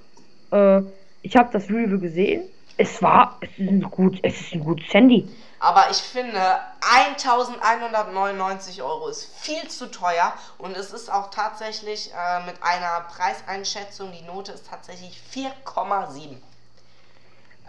[0.52, 0.82] Äh,
[1.22, 2.44] ich habe das Review gesehen.
[2.78, 5.28] Es war, es ist ein gut, es ist ein gutes Handy.
[5.60, 6.40] Aber ich finde,
[6.92, 14.12] 1199 Euro ist viel zu teuer und es ist auch tatsächlich äh, mit einer Preiseinschätzung,
[14.12, 16.36] die Note ist tatsächlich 4,7.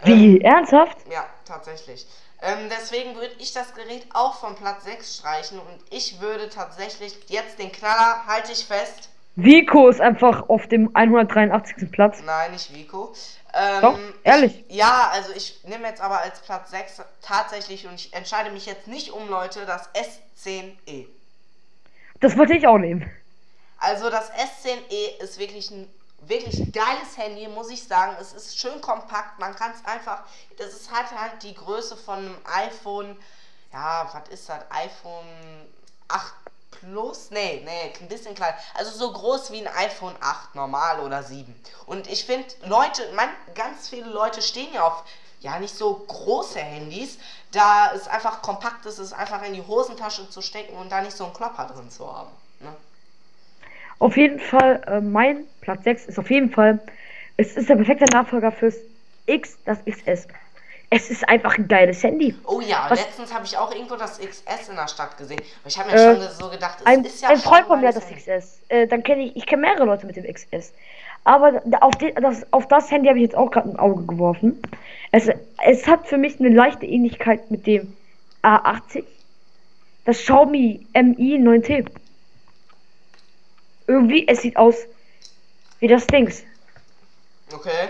[0.04, 0.40] Wie?
[0.40, 0.98] Ernsthaft?
[1.10, 2.06] Ja, tatsächlich.
[2.42, 7.18] Ähm, deswegen würde ich das Gerät auch von Platz 6 streichen und ich würde tatsächlich
[7.28, 9.10] jetzt den Knaller, halte ich fest.
[9.36, 11.90] Vico ist einfach auf dem 183.
[11.90, 12.22] Platz.
[12.24, 13.12] Nein, nicht Vico.
[13.52, 14.64] Ähm, Doch, ehrlich.
[14.68, 18.66] Ich, ja, also ich nehme jetzt aber als Platz 6 tatsächlich und ich entscheide mich
[18.66, 21.06] jetzt nicht um, Leute, das S10e.
[22.20, 23.10] Das wollte ich auch nehmen.
[23.78, 25.88] Also das S10e ist wirklich ein
[26.26, 28.16] wirklich geiles Handy, muss ich sagen.
[28.20, 30.22] Es ist schön kompakt, man kann es einfach,
[30.58, 33.16] das ist, hat halt die Größe von einem iPhone,
[33.72, 35.26] ja, was ist das, iPhone
[36.08, 36.34] 8
[36.80, 37.30] Plus?
[37.30, 38.54] Nee, nee, ein bisschen klein.
[38.74, 41.54] Also so groß wie ein iPhone 8 normal oder 7.
[41.86, 45.04] Und ich finde, Leute, man, ganz viele Leute stehen ja auf
[45.40, 47.18] ja nicht so große Handys,
[47.52, 51.16] da es einfach kompakt ist, es einfach in die Hosentasche zu stecken und da nicht
[51.16, 52.30] so einen Klopper drin zu haben.
[52.60, 52.74] Ne?
[53.98, 56.78] Auf jeden Fall, äh, mein Platz 6 ist auf jeden Fall,
[57.36, 58.76] es ist der perfekte Nachfolger fürs
[59.26, 60.26] X, das XS.
[60.92, 62.34] Es ist einfach ein geiles Handy.
[62.44, 65.40] Oh ja, Was- letztens habe ich auch irgendwo das XS in der Stadt gesehen.
[65.60, 67.80] Aber ich habe mir Äh, schon so gedacht, es Ein, ist ja ein Freund von
[67.80, 68.20] mir hat das Handy.
[68.20, 68.58] XS.
[68.68, 70.72] Äh, dann kenne ich, ich kenne mehrere Leute mit dem XS.
[71.22, 74.60] Aber auf, die, das, auf das Handy habe ich jetzt auch gerade ein Auge geworfen.
[75.12, 75.28] Es,
[75.64, 77.96] es hat für mich eine leichte Ähnlichkeit mit dem
[78.42, 79.04] A80.
[80.06, 81.86] Das Xiaomi Mi 9T.
[83.86, 84.74] Irgendwie, es sieht aus
[85.78, 86.42] wie das Dings.
[87.52, 87.88] Okay.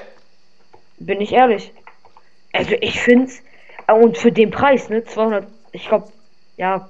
[0.98, 1.72] Bin ich ehrlich.
[2.52, 3.32] Also ich finde
[3.86, 6.12] und für den Preis, ne, 200, ich glaube,
[6.56, 6.88] ja,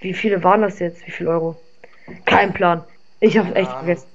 [0.00, 1.06] wie viele waren das jetzt?
[1.06, 1.56] Wie viel Euro?
[2.24, 2.84] Kein Plan.
[3.20, 3.84] Ich habe Keine echt Ahnung.
[3.84, 4.06] vergessen.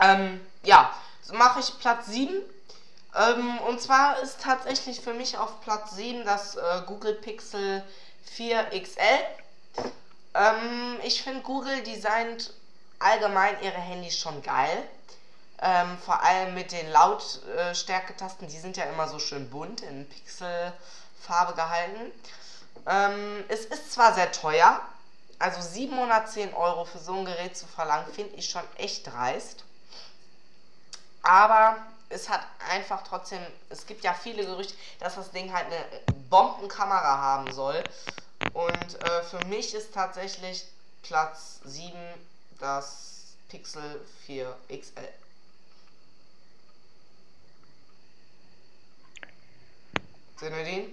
[0.00, 2.30] Ähm, ja, so mache ich Platz 7.
[3.14, 7.82] Ähm, und zwar ist tatsächlich für mich auf Platz 7 das äh, Google Pixel
[8.24, 9.02] 4 XL.
[10.34, 12.54] Ähm, ich finde Google designt
[12.98, 14.82] allgemein ihre Handys schon geil.
[15.64, 21.54] Ähm, vor allem mit den Lautstärke-Tasten, die sind ja immer so schön bunt in Pixelfarbe
[21.54, 22.10] gehalten.
[22.84, 24.80] Ähm, es ist zwar sehr teuer,
[25.38, 29.64] also 710 Euro für so ein Gerät zu verlangen, finde ich schon echt dreist.
[31.22, 31.76] Aber
[32.08, 35.84] es hat einfach trotzdem, es gibt ja viele Gerüchte, dass das Ding halt eine
[36.28, 37.84] Bombenkamera haben soll.
[38.52, 40.64] Und äh, für mich ist tatsächlich
[41.02, 41.92] Platz 7
[42.58, 45.08] das Pixel 4 XL.
[50.42, 50.84] Sinedin?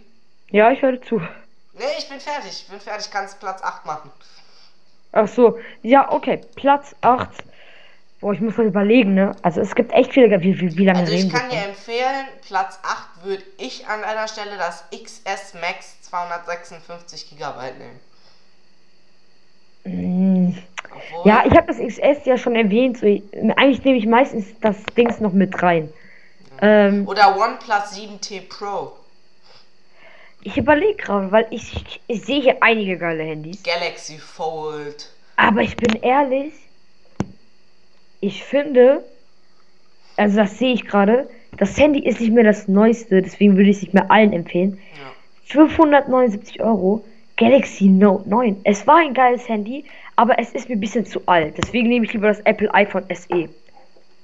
[0.52, 1.20] Ja, ich höre zu.
[1.74, 2.52] Nee, ich bin fertig.
[2.52, 3.10] Ich bin fertig.
[3.12, 4.12] Kannst Platz 8 machen.
[5.12, 5.58] Ach so.
[5.82, 6.42] Ja, okay.
[6.56, 7.28] Platz 8.
[8.22, 9.32] Boah, ich muss mal überlegen, ne?
[9.42, 10.30] Also es gibt echt viele.
[10.42, 14.28] Wie, wie, wie lange Also ich kann dir empfehlen, Platz 8 würde ich an einer
[14.28, 18.00] Stelle das XS Max 256 GB nehmen.
[19.86, 20.58] Mm,
[20.92, 22.98] Obwohl, Ja, ich habe das XS ja schon erwähnt.
[22.98, 23.24] So, ich-
[23.56, 25.92] eigentlich nehme ich meistens das Dings noch mit rein.
[26.62, 28.98] Ähm, Oder OnePlus 7T Pro.
[30.42, 33.62] Ich überlege gerade, weil ich, ich sehe hier einige geile Handys.
[33.64, 35.10] Galaxy Fold.
[35.36, 36.54] Aber ich bin ehrlich,
[38.22, 39.04] ich finde,
[40.18, 43.78] also das sehe ich gerade, das Handy ist nicht mehr das Neueste, deswegen würde ich
[43.78, 44.82] es nicht mehr allen empfehlen.
[44.98, 45.12] Ja.
[45.46, 47.04] 579 Euro,
[47.38, 48.62] Galaxy Note 9.
[48.64, 51.56] Es war ein geiles Handy, aber es ist mir ein bisschen zu alt.
[51.58, 53.50] Deswegen nehme ich lieber das Apple iPhone SE.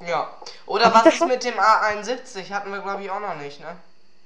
[0.08, 0.30] Ja.
[0.66, 2.52] Oder Hab was ist mit dem A71?
[2.52, 3.76] Hatten wir, glaube ich, auch noch nicht, ne?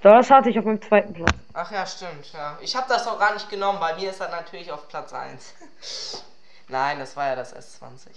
[0.01, 1.33] So, das hatte ich auf meinem zweiten Platz.
[1.53, 2.57] Ach ja, stimmt, ja.
[2.61, 3.79] Ich habe das auch gar nicht genommen.
[3.81, 5.55] Bei mir ist das natürlich auf Platz 1.
[6.69, 8.07] Nein, das war ja das S20.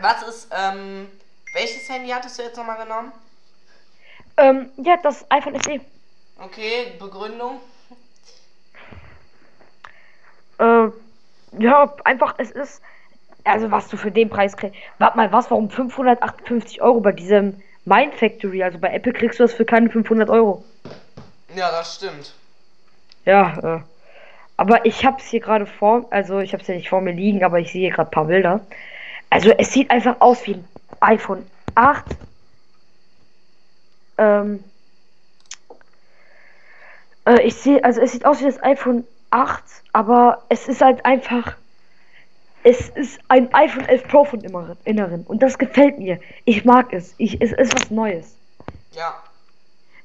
[0.00, 1.08] Was ist, ähm,
[1.54, 3.12] welches Handy hattest du jetzt nochmal genommen?
[4.36, 5.80] Ähm, ja, das iPhone SE.
[6.38, 7.60] Okay, Begründung.
[10.58, 10.88] Äh,
[11.58, 12.82] ja, einfach, es ist.
[13.44, 14.76] Also, was du für den Preis kriegst.
[14.98, 15.50] Warte mal, was?
[15.50, 18.62] Warum 558 Euro bei diesem Mind Factory?
[18.62, 20.64] Also bei Apple kriegst du das für keine 500 Euro.
[21.54, 22.34] Ja, das stimmt.
[23.24, 23.80] Ja, äh.
[24.56, 26.06] Aber ich hab's hier gerade vor.
[26.10, 28.60] Also, ich hab's ja nicht vor mir liegen, aber ich sehe gerade ein paar Bilder.
[29.30, 30.68] Also, es sieht einfach aus wie ein
[31.00, 32.04] iPhone 8.
[34.18, 34.62] Ähm.
[37.26, 41.04] Äh, ich sehe, also es sieht aus wie das iPhone 8, aber es ist halt
[41.04, 41.56] einfach.
[42.64, 44.76] Es ist ein iPhone 11 Pro von Inneren.
[44.84, 45.24] Inneren.
[45.24, 46.20] Und das gefällt mir.
[46.44, 47.14] Ich mag es.
[47.18, 48.36] Ich, es ist was Neues.
[48.92, 49.14] Ja.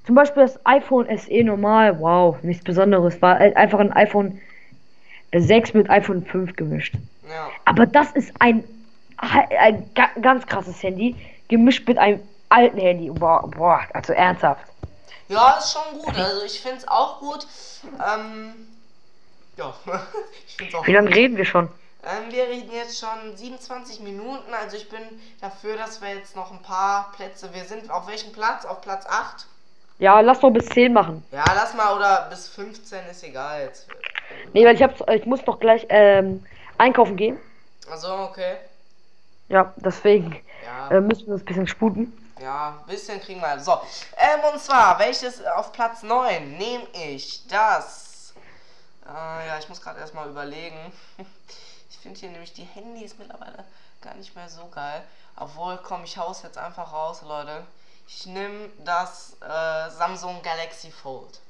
[0.05, 1.99] Zum Beispiel das iPhone SE normal.
[1.99, 3.21] Wow, nichts Besonderes.
[3.21, 4.41] War halt einfach ein iPhone
[5.33, 6.95] 6 mit iPhone 5 gemischt.
[7.29, 7.49] Ja.
[7.65, 8.63] Aber das ist ein,
[9.17, 11.15] ein ga ganz krasses Handy.
[11.49, 13.09] Gemischt mit einem alten Handy.
[13.09, 14.65] Boah, boah also ernsthaft.
[15.27, 16.15] Ja, ist schon gut.
[16.15, 17.45] Also ich finde es auch gut.
[17.83, 18.53] Ähm,
[19.57, 19.73] ja,
[20.47, 21.69] ich finde es auch Wie lange reden wir schon?
[22.07, 24.53] Ähm, wir reden jetzt schon 27 Minuten.
[24.53, 25.01] Also ich bin
[25.41, 27.53] dafür, dass wir jetzt noch ein paar Plätze.
[27.53, 28.65] Wir sind auf welchem Platz?
[28.65, 29.45] Auf Platz 8?
[29.99, 31.23] Ja, lass doch bis 10 machen.
[31.31, 33.87] Ja, lass mal oder bis 15 ist egal jetzt.
[34.53, 36.45] Nee, weil ich, hab's, ich muss noch gleich ähm,
[36.77, 37.39] einkaufen gehen.
[37.89, 38.57] Also, okay.
[39.49, 42.31] Ja, deswegen Ja, äh, müssen wir uns ein bisschen sputen.
[42.39, 43.59] ja, ein bisschen kriegen wir.
[43.59, 43.71] So,
[44.17, 47.47] ähm, und zwar, welches auf Platz 9 nehme ich?
[47.47, 48.33] Das.
[49.05, 50.77] Äh, ja, ich muss gerade erstmal überlegen.
[52.07, 53.65] Finde hier nämlich die Handys mittlerweile
[53.99, 55.03] gar nicht mehr so geil.
[55.35, 57.67] Obwohl, komm, ich hau's jetzt einfach raus, Leute.
[58.07, 61.41] Ich nehme das äh, Samsung Galaxy Fold.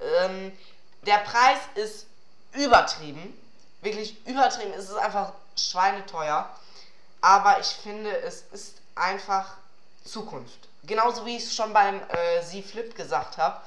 [0.00, 0.56] Ähm,
[1.02, 2.06] der Preis ist
[2.52, 3.38] übertrieben.
[3.82, 4.72] Wirklich übertrieben.
[4.72, 6.48] Es ist einfach schweineteuer.
[7.20, 9.58] Aber ich finde, es ist einfach
[10.06, 10.68] Zukunft.
[10.84, 13.60] Genauso wie ich es schon beim äh, Z Flip gesagt habe.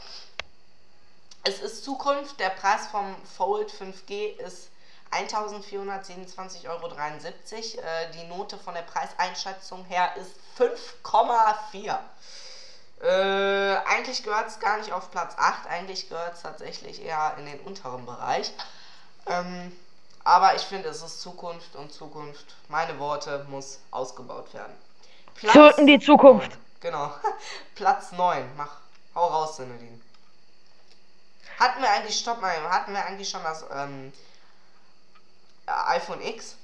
[1.44, 2.40] Es ist Zukunft.
[2.40, 4.70] Der Preis vom Fold 5G ist
[5.14, 6.88] 1427,73 Euro.
[6.88, 11.98] Äh, die Note von der Preiseinschätzung her ist 5,4.
[13.02, 15.68] Äh, eigentlich gehört es gar nicht auf Platz 8.
[15.68, 18.52] Eigentlich gehört es tatsächlich eher in den unteren Bereich.
[19.28, 19.72] Ähm,
[20.24, 24.74] aber ich finde, es ist Zukunft und Zukunft, meine Worte, muss ausgebaut werden.
[25.36, 26.52] Platz in die Zukunft.
[26.80, 27.14] Genau.
[27.76, 28.56] Platz 9.
[28.56, 28.78] Mach.
[29.16, 30.02] Hau raus, Sinedin.
[31.60, 34.33] Hatten wir eigentlich, stopp mal, hatten wir eigentlich schon das ähm, äh,
[35.94, 36.58] iPhone X?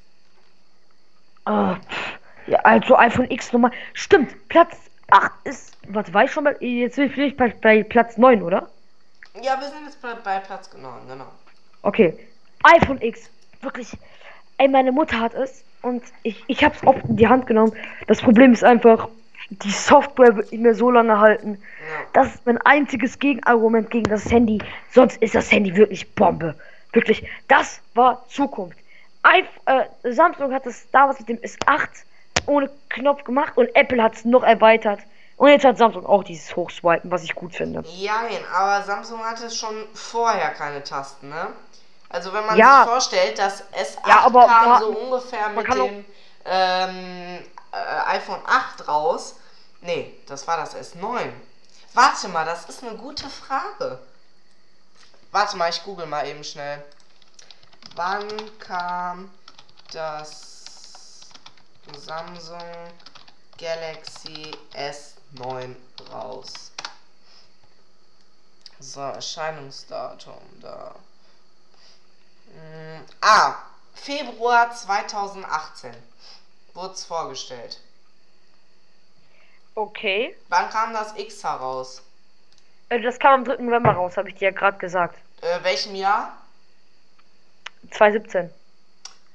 [1.46, 3.72] Pff, ja, also iPhone X Nummer.
[3.94, 4.76] Stimmt, Platz
[5.12, 5.78] 8 ist.
[5.88, 6.56] Was war ich schon bei.
[6.60, 8.70] Jetzt bin ich bei, bei Platz 9, oder?
[9.42, 11.28] Ja, wir sind jetzt bei, bei Platz genau, genau.
[11.84, 12.18] Okay.
[12.64, 13.30] iPhone X.
[13.62, 13.92] Wirklich.
[14.58, 17.74] Ey, meine Mutter hat es und ich, ich hab's oft in die Hand genommen.
[18.08, 19.08] Das Problem ist einfach,
[19.50, 21.52] die Software wird nicht mehr so lange halten.
[21.52, 22.06] Ja.
[22.14, 24.60] Das ist mein einziges Gegenargument gegen das Handy.
[24.92, 26.56] Sonst ist das Handy wirklich Bombe.
[26.92, 27.26] Wirklich.
[27.48, 28.78] Das war Zukunft.
[29.24, 31.88] Eif äh, Samsung hat es damals mit dem S8
[32.46, 35.00] ohne Knopf gemacht und Apple hat es noch erweitert.
[35.38, 37.82] Und jetzt hat Samsung auch dieses Hochswipen, was ich gut finde.
[37.88, 41.48] Jein, aber Samsung hatte schon vorher keine Tasten, ne?
[42.10, 42.82] Also wenn man Ja.
[42.84, 46.06] sich vorstellt, dass S8 Ja, aber kam man- so ungefähr mit dem
[46.46, 47.40] ähm,
[47.72, 49.36] äh, iPhone 8 raus.
[49.82, 51.30] Nee, das war das S9.
[51.94, 54.00] Warte mal, das ist eine gute Frage.
[55.32, 56.84] Warte mal, ich google mal eben schnell.
[58.00, 59.30] Wann kam
[59.92, 61.28] das
[61.98, 62.64] Samsung
[63.58, 65.76] Galaxy S9
[66.10, 66.72] raus?
[68.80, 70.96] So, Erscheinungsdatum da.
[72.54, 73.56] Mm, ah,
[73.96, 75.94] Februar 2018
[76.76, 77.82] wurde es vorgestellt.
[79.76, 80.38] Okay.
[80.48, 82.02] Wann kam das X heraus?
[82.88, 83.62] Äh, Das kam am 3.
[83.62, 85.18] November raus, habe ich dir ja gerade gesagt.
[85.42, 86.39] Äh, welchem Jahr?
[87.92, 88.50] 2017.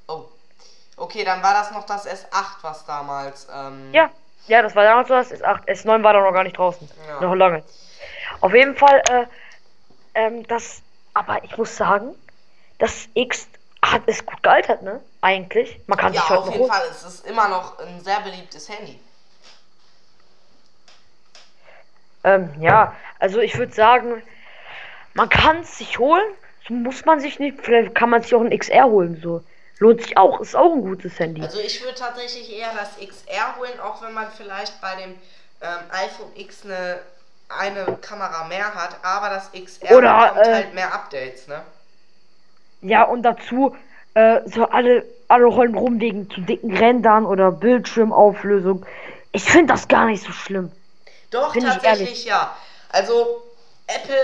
[0.08, 0.24] Oh.
[0.96, 3.46] Okay, dann war das noch das S8, was damals.
[3.52, 4.10] Ähm, Ja,
[4.46, 5.64] ja, das war damals so, das S8.
[5.66, 6.88] S9 war da noch gar nicht draußen.
[7.08, 7.20] Ja.
[7.20, 7.62] Noch lange.
[8.40, 9.26] Auf jeden Fall, äh,
[10.14, 10.82] ähm, das,
[11.14, 12.14] aber ich muss sagen,
[12.78, 13.46] das X
[13.82, 15.00] hat, ist gut gealtert, ne?
[15.20, 15.80] Eigentlich.
[15.86, 16.72] Man kann Ja, sich heute auf noch jeden holen.
[16.72, 16.86] Fall.
[16.90, 18.98] Es ist immer noch ein sehr beliebtes Handy.
[22.24, 24.22] Ähm, ja, also ich würde sagen,
[25.14, 26.24] man kann es sich holen,
[26.68, 29.42] muss man sich nicht, vielleicht kann man sich auch ein XR holen, so.
[29.79, 31.42] Lohnt sich auch, ist auch ein gutes Handy.
[31.42, 35.11] Also ich würde tatsächlich eher das XR holen, auch wenn man vielleicht bei dem
[35.61, 37.00] ähm, iPhone X eine,
[37.48, 41.62] eine Kamera mehr hat, aber das XR Oder, bekommt äh, halt mehr Updates, ne?
[42.83, 43.77] Ja, und dazu,
[44.14, 48.87] äh, so alle, alle rollen rum wegen zu dicken Rändern oder Bildschirmauflösung.
[49.33, 50.70] Ich finde das gar nicht so schlimm.
[51.31, 52.57] Doch, Bin ich tatsächlich ja.
[52.90, 53.42] Also
[53.88, 54.14] Apple,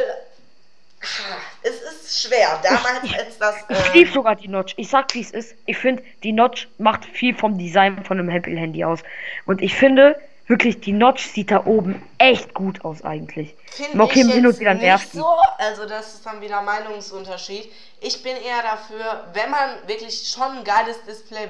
[1.62, 2.60] es ist schwer.
[2.62, 3.56] Damals als das...
[3.68, 4.74] Ich ähm, liebe sogar die Notch.
[4.76, 5.54] Ich sag, wie es ist.
[5.66, 9.00] Ich finde, die Notch macht viel vom Design von einem Apple-Handy aus.
[9.46, 13.54] Und ich finde, wirklich, die Notch sieht da oben echt gut aus eigentlich.
[13.66, 15.26] Finde Okay, ich hin und wieder nervt so.
[15.58, 17.72] Also das ist dann wieder Meinungsunterschied.
[18.00, 21.48] Ich bin eher dafür, wenn man wirklich schon ein geiles Display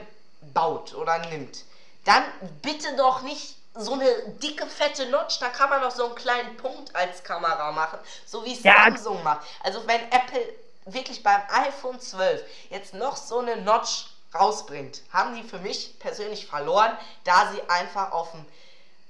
[0.55, 1.65] baut oder nimmt,
[2.05, 2.23] dann
[2.63, 5.39] bitte doch nicht so eine dicke, fette Notch.
[5.39, 8.85] Da kann man doch so einen kleinen Punkt als Kamera machen, so wie es Ja.
[8.85, 9.47] Samsung macht.
[9.63, 10.43] Also wenn Apple
[10.87, 16.47] wirklich beim iPhone 12 jetzt noch so eine Notch rausbringt, haben die für mich persönlich
[16.47, 18.45] verloren, da sie einfach auf dem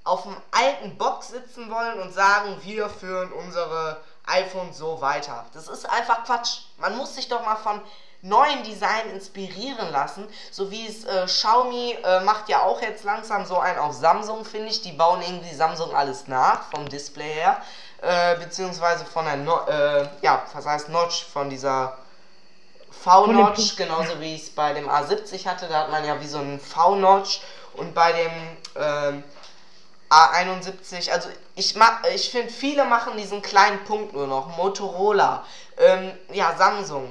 [0.03, 5.45] auf dem alten Box sitzen wollen und sagen, wir führen unsere iPhones so weiter.
[5.53, 6.61] Das ist einfach Quatsch.
[6.77, 7.81] Man muss sich doch mal von
[8.21, 13.45] neuen Design inspirieren lassen, so wie es äh, Xiaomi äh, macht ja auch jetzt langsam
[13.45, 14.81] so ein auf Samsung, finde ich.
[14.81, 17.61] Die bauen irgendwie Samsung alles nach, vom Display her,
[18.01, 21.97] äh, beziehungsweise von der, no äh, ja, was heißt Notch, von dieser
[23.03, 26.37] V-Notch, genauso wie ich es bei dem A70 hatte, da hat man ja wie so
[26.37, 27.41] einen V-Notch.
[27.73, 28.31] Und bei dem
[28.75, 29.23] ähm,
[30.09, 31.75] A71, also ich
[32.13, 34.57] ich finde, viele machen diesen kleinen Punkt nur noch.
[34.57, 35.45] Motorola,
[35.77, 37.09] ähm, ja, Samsung,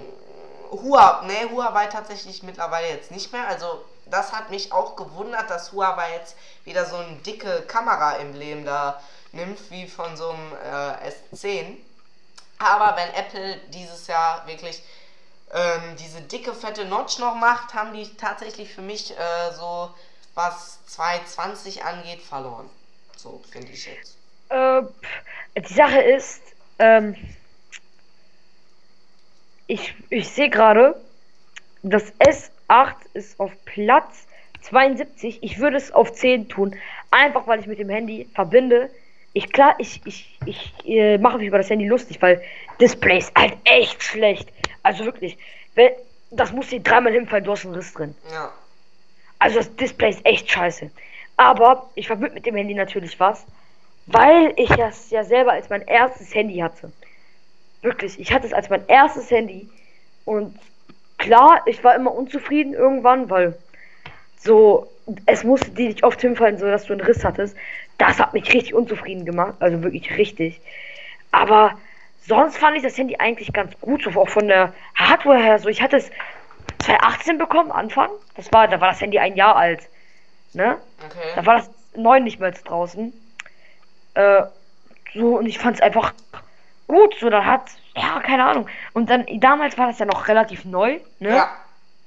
[0.70, 3.46] Huawei, ne, Huawei tatsächlich mittlerweile jetzt nicht mehr.
[3.46, 9.00] Also das hat mich auch gewundert, dass Huawei jetzt wieder so eine dicke Kamera-Emblem da
[9.32, 11.76] nimmt, wie von so einem äh, S10.
[12.58, 14.82] Aber wenn Apple dieses Jahr wirklich
[15.52, 19.90] ähm, diese dicke, fette Notch noch macht, haben die tatsächlich für mich äh, so,
[20.34, 22.68] was 220 angeht, verloren.
[23.16, 24.16] So finde ich jetzt.
[24.48, 24.82] Äh,
[25.60, 26.42] die Sache ist,
[26.78, 27.16] ähm,
[29.70, 30.96] ich, ich sehe gerade,
[31.82, 34.26] das S8 ist auf Platz
[34.62, 35.42] 72.
[35.42, 36.74] Ich würde es auf 10 tun,
[37.12, 38.90] einfach weil ich mit dem Handy verbinde.
[39.32, 42.42] Ich klar, ich, ich, ich äh, mache mich über das Handy lustig, weil
[42.80, 44.52] Display ist halt echt schlecht.
[44.82, 45.38] Also wirklich,
[45.76, 45.92] wenn,
[46.32, 48.16] das muss dir dreimal hinfallen, du hast einen Riss drin.
[48.32, 48.52] Ja.
[49.38, 50.90] Also das Display ist echt scheiße.
[51.36, 53.46] Aber ich verbinde mit dem Handy natürlich was,
[54.06, 56.90] weil ich das ja selber als mein erstes Handy hatte.
[57.82, 59.68] Wirklich, ich hatte es als mein erstes Handy.
[60.24, 60.58] Und
[61.18, 63.54] klar, ich war immer unzufrieden irgendwann, weil
[64.38, 64.90] so,
[65.26, 67.56] es musste dir nicht oft hinfallen, so dass du einen Riss hattest.
[67.98, 70.60] Das hat mich richtig unzufrieden gemacht, also wirklich richtig.
[71.32, 71.78] Aber
[72.26, 75.58] sonst fand ich das Handy eigentlich ganz gut, so auch von der Hardware her.
[75.58, 76.10] So, ich hatte es
[76.78, 78.10] 2018 bekommen, Anfang.
[78.36, 79.88] Das war, da war das Handy ein Jahr alt.
[80.52, 80.78] Ne?
[81.04, 81.28] Okay.
[81.36, 83.12] Da war das 9 nicht mehr draußen.
[84.14, 84.42] Äh,
[85.14, 86.14] so, und ich fand es einfach
[86.90, 87.14] gut.
[87.20, 87.62] So, da hat,
[87.96, 88.66] ja, keine Ahnung.
[88.92, 91.30] Und dann, damals war das ja noch relativ neu, ne?
[91.36, 91.50] Ja.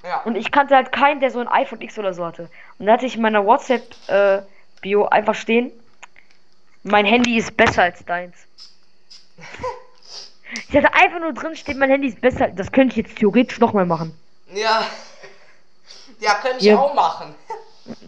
[0.04, 0.22] Ja.
[0.24, 2.50] Und ich kannte halt keinen, der so ein iPhone X oder so hatte.
[2.78, 5.72] Und da hatte ich in meiner WhatsApp-Bio einfach stehen:
[6.84, 8.36] Mein Handy ist besser als deins.
[10.70, 12.50] ich hatte einfach nur drin stehen, mein Handy ist besser.
[12.50, 14.14] Das könnte ich jetzt theoretisch nochmal machen.
[14.54, 14.84] Ja.
[16.20, 16.78] Ja, könnte ich Ja.
[16.78, 17.34] auch machen.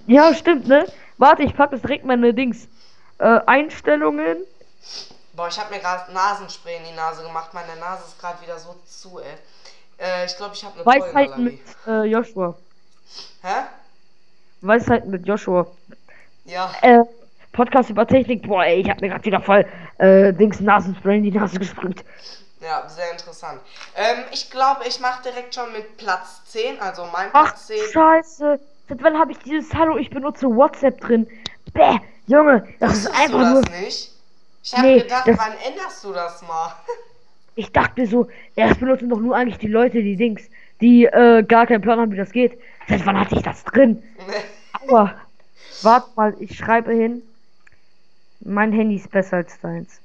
[0.05, 0.85] Ja, stimmt, ne?
[1.17, 2.67] Warte, ich pack das direkt meine Dings.
[3.19, 4.37] Äh, Einstellungen.
[5.35, 7.53] Boah, ich habe mir gerade Nasenspray in die Nase gemacht.
[7.53, 9.35] Meine Nase ist gerade wieder so zu, ey.
[9.97, 12.09] Äh, ich glaube, ich habe eine Weisheiten mit Pollenallergie.
[12.09, 12.55] äh, Joshua.
[13.41, 13.63] Hä?
[14.61, 15.67] Weisheiten mit Joshua.
[16.45, 16.71] Ja.
[16.81, 17.03] Äh,
[17.51, 18.47] Podcast über Technik.
[18.47, 19.65] Boah, ey, ich hab mir gerade wieder voll
[19.97, 22.03] äh, Dings Nasenspray in die Nase gesprüht.
[22.61, 23.59] Ja, sehr interessant.
[23.95, 27.77] Ähm, ich glaube, ich mache direkt schon mit Platz 10, also mein Ach, Platz 10.
[27.91, 28.59] scheiße.
[28.87, 31.27] Seit wann habe ich dieses Hallo, ich benutze WhatsApp drin?
[31.73, 33.61] Bäh, Junge, das ist Wusstest du einfach nur...
[33.61, 34.14] das nicht?
[34.65, 36.75] Ich habe Nee, gedacht, das- wann änderst du das mal?
[37.57, 40.41] Ich dachte so, erst benutzen doch nur eigentlich die Leute die Dings,
[40.81, 42.59] die äh, gar keinen Plan haben, wie das geht.
[42.89, 44.03] Seit wann hatte ich das drin?
[44.89, 45.15] Aua.
[45.81, 47.21] Warte mal, ich schreibe hin.
[48.41, 50.01] Mein Handy ist besser als deins.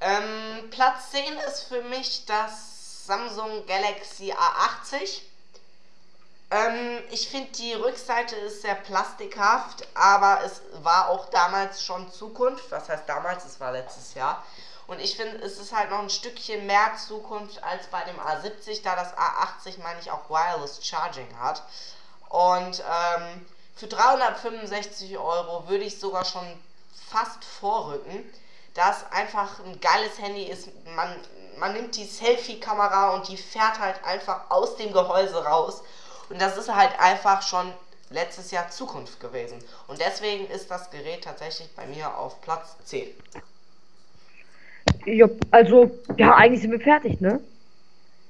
[0.00, 5.22] Ähm, Platz 10 ist für mich das Samsung Galaxy A80.
[6.50, 12.70] Ähm, ich finde, die Rückseite ist sehr plastikhaft, aber es war auch damals schon Zukunft.
[12.70, 13.44] Was heißt damals?
[13.44, 14.42] Es war letztes Jahr.
[14.86, 18.82] Und ich finde, es ist halt noch ein Stückchen mehr Zukunft als bei dem A70,
[18.82, 21.62] da das A80, meine ich, auch Wireless Charging hat.
[22.30, 23.46] Und ähm,
[23.76, 26.46] für 365 Euro würde ich sogar schon
[27.10, 28.24] fast vorrücken,
[28.72, 30.68] dass einfach ein geiles Handy ist.
[30.96, 31.14] Man,
[31.58, 35.82] man nimmt die Selfie-Kamera und die fährt halt einfach aus dem Gehäuse raus.
[36.30, 37.72] Und das ist halt einfach schon
[38.10, 39.58] letztes Jahr Zukunft gewesen.
[39.86, 43.08] Und deswegen ist das Gerät tatsächlich bei mir auf Platz 10.
[45.04, 47.40] Ja, also, ja, eigentlich sind wir fertig, ne?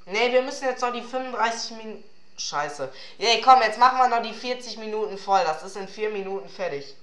[0.07, 2.05] Ne, wir müssen jetzt noch die 35 Minuten.
[2.39, 2.89] Scheiße.
[3.19, 5.41] Nee, komm, jetzt machen wir noch die 40 Minuten voll.
[5.45, 6.95] Das ist in 4 Minuten fertig.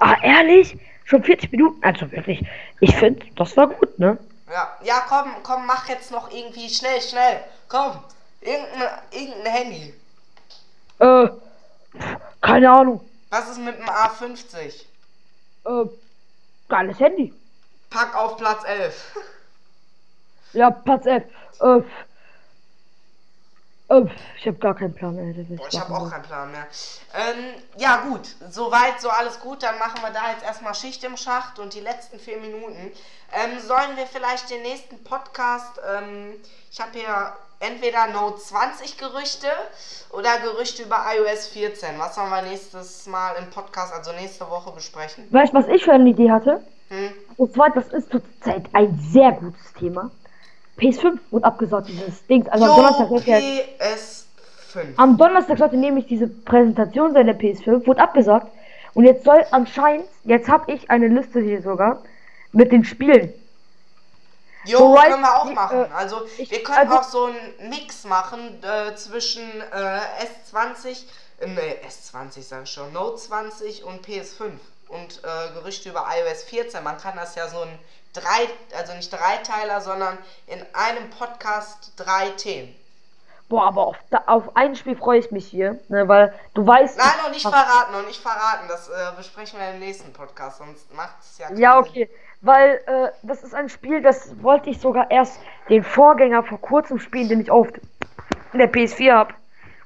[0.00, 0.76] Ah, ehrlich?
[1.04, 1.82] Schon 40 Minuten?
[1.84, 2.44] Also wirklich,
[2.80, 4.18] ich finde, das war gut, ne?
[4.50, 7.44] Ja, ja, komm, komm, mach jetzt noch irgendwie schnell, schnell.
[7.68, 8.02] Komm,
[8.42, 9.94] irgendein, irgendein Handy.
[10.98, 11.28] Äh,
[12.40, 13.08] keine Ahnung.
[13.30, 14.84] Was ist mit dem A50?
[15.64, 15.88] Äh,
[16.68, 17.32] geiles Handy.
[17.90, 19.16] Pack auf Platz 11.
[20.52, 21.24] Ja, Platz 11.
[21.60, 21.80] Äh,
[23.92, 24.06] äh,
[24.38, 25.42] ich habe gar keinen Plan, Alter.
[25.54, 26.66] Boah, ich habe auch keinen Plan mehr.
[27.14, 28.34] Ähm, ja, gut.
[28.50, 29.62] Soweit, so alles gut.
[29.62, 32.92] Dann machen wir da jetzt erstmal Schicht im Schacht und die letzten vier Minuten.
[33.32, 36.34] Ähm, sollen wir vielleicht den nächsten Podcast, ähm,
[36.70, 39.46] ich habe hier entweder Note 20 Gerüchte
[40.10, 41.98] oder Gerüchte über iOS 14.
[41.98, 45.26] Was sollen wir nächstes Mal im Podcast, also nächste Woche besprechen?
[45.30, 46.62] Weißt du, was ich für eine Idee hatte?
[46.88, 47.12] Hm?
[47.36, 50.10] Und zwar, das ist zurzeit ein sehr gutes Thema.
[50.82, 52.46] PS5 wurde abgesagt, dieses Ding.
[52.48, 54.84] Also am Jo, Donnerstag wird ja, PS5.
[54.96, 58.48] am Donnerstag sollte nämlich diese Präsentation sein der PS5, wurde abgesagt.
[58.94, 62.02] Und jetzt soll anscheinend, jetzt habe ich eine Liste hier sogar
[62.52, 63.32] mit den Spielen.
[64.64, 65.80] Jo, So, können wir auch machen.
[65.84, 69.98] äh, Also ich- wir können also- auch so einen Mix machen äh, zwischen äh,
[70.52, 71.04] S20,
[71.40, 74.52] äh, nee, S20 sag ich schon, Note 20 und PS5
[74.88, 76.84] und äh, Gerüchte über iOS 14.
[76.84, 77.76] Man kann das ja so ein
[78.12, 82.74] drei, also nicht Dreiteiler, sondern in einem Podcast drei Themen.
[83.48, 83.96] Boah, aber auf,
[84.26, 86.96] auf ein Spiel freue ich mich hier, ne, weil du weißt.
[86.96, 88.66] Nein, noch nicht verraten, noch nicht verraten.
[88.68, 91.90] Das äh, besprechen wir im nächsten Podcast, sonst macht es ja keinen Ja, Sinn.
[91.90, 92.10] okay.
[92.40, 95.38] Weil äh, das ist ein Spiel, das wollte ich sogar erst
[95.68, 97.68] den Vorgänger vor kurzem spielen, den ich auf
[98.54, 99.34] der PS4 habe.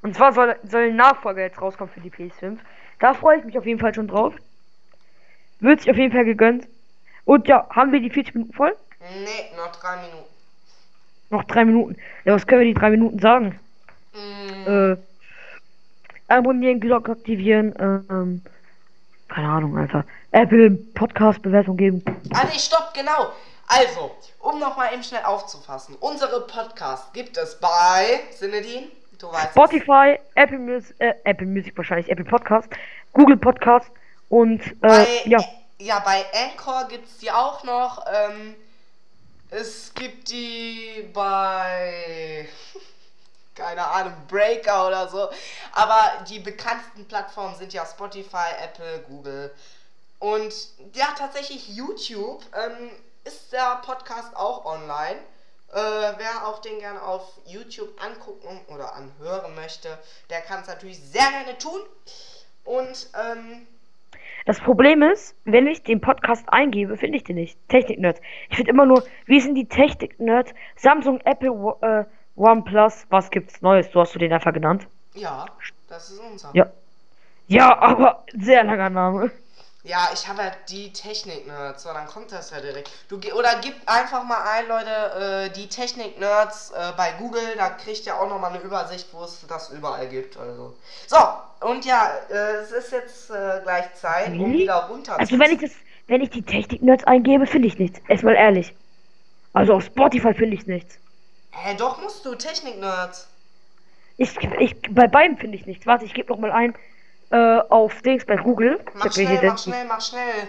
[0.01, 2.57] Und zwar soll, soll ein Nachfolger jetzt rauskommen für die PS5.
[2.99, 4.33] Da freue ich mich auf jeden Fall schon drauf.
[5.59, 6.67] Wird sich auf jeden Fall gegönnt.
[7.27, 8.73] Und ja, haben wir die 40 Minuten voll?
[9.01, 10.25] Nee, noch drei Minuten.
[11.29, 11.97] Noch drei Minuten.
[12.23, 13.59] Ja, was können wir die drei Minuten sagen?
[14.13, 14.97] Mm, Äh,
[16.29, 18.41] abonnieren, Glocke aktivieren, äh, ähm,
[19.27, 20.05] keine Ahnung, Alter.
[20.31, 22.01] Apple Podcast Bewertung geben.
[22.33, 23.33] Ah, nee, stopp, genau.
[23.67, 25.95] Also, um nochmal eben schnell aufzufassen.
[25.99, 28.85] Unsere Podcasts gibt es bei Sinedin,
[29.19, 29.51] du weißt es.
[29.51, 32.69] Spotify, Apple Music, äh, Apple Music wahrscheinlich, Apple Podcast,
[33.11, 33.91] Google Podcast
[34.29, 35.39] und äh, Bei, ja,
[35.79, 38.05] ja, bei Anchor gibt es die auch noch.
[38.07, 38.55] Ähm,
[39.49, 42.49] es gibt die bei,
[43.55, 45.29] keine Ahnung, Breaker oder so.
[45.73, 49.53] Aber die bekanntesten Plattformen sind ja Spotify, Apple, Google.
[50.19, 50.53] Und
[50.93, 52.91] ja, tatsächlich YouTube ähm,
[53.23, 55.19] ist der Podcast auch online.
[55.71, 59.97] Äh, wer auch den gerne auf YouTube angucken oder anhören möchte,
[60.29, 61.81] der kann es natürlich sehr gerne tun.
[62.63, 63.67] Und ähm,
[64.47, 67.59] das Problem ist, wenn ich den Podcast eingebe, finde ich den nicht.
[67.67, 68.21] Technik-Nerds.
[68.49, 70.53] Ich finde immer nur, wie sind die Technik-Nerds?
[70.77, 72.05] Samsung, Apple, äh,
[72.37, 73.91] OnePlus, was gibt's Neues?
[73.91, 74.87] Du hast du den einfach genannt.
[75.13, 75.45] ja,
[75.89, 76.49] das ist unser.
[76.53, 76.67] Ja.
[77.49, 79.31] Ja, aber sehr langer Name.
[79.83, 82.91] Ja, ich habe ja die Technik-Nerds, so dann kommt das ja direkt.
[83.07, 88.05] Du, oder gib einfach mal ein, Leute, äh, die Technik-Nerds äh, bei Google, da kriegt
[88.05, 90.35] ihr auch nochmal eine Übersicht, wo es das überall gibt.
[90.35, 90.75] Also.
[91.05, 91.17] So,
[91.61, 95.61] und ja, äh, es ist jetzt äh, gleich Zeit, um wieder runter Also wenn ich
[95.61, 95.71] das,
[96.07, 98.01] wenn ich die Technik-Nerds eingebe, finde ich nichts.
[98.07, 98.73] Erstmal ehrlich.
[99.53, 100.97] Also auf Spotify finde ich nichts.
[101.51, 103.27] Hä, doch musst du, Technik-Nerds.
[104.17, 105.85] Ich, ich, bei beiden finde ich nichts.
[105.85, 106.75] Warte, ich gebe noch mal ein
[107.31, 108.79] äh, auf Dings bei Google.
[108.93, 110.47] Mach schnell, hier mach schnell, mach schnell.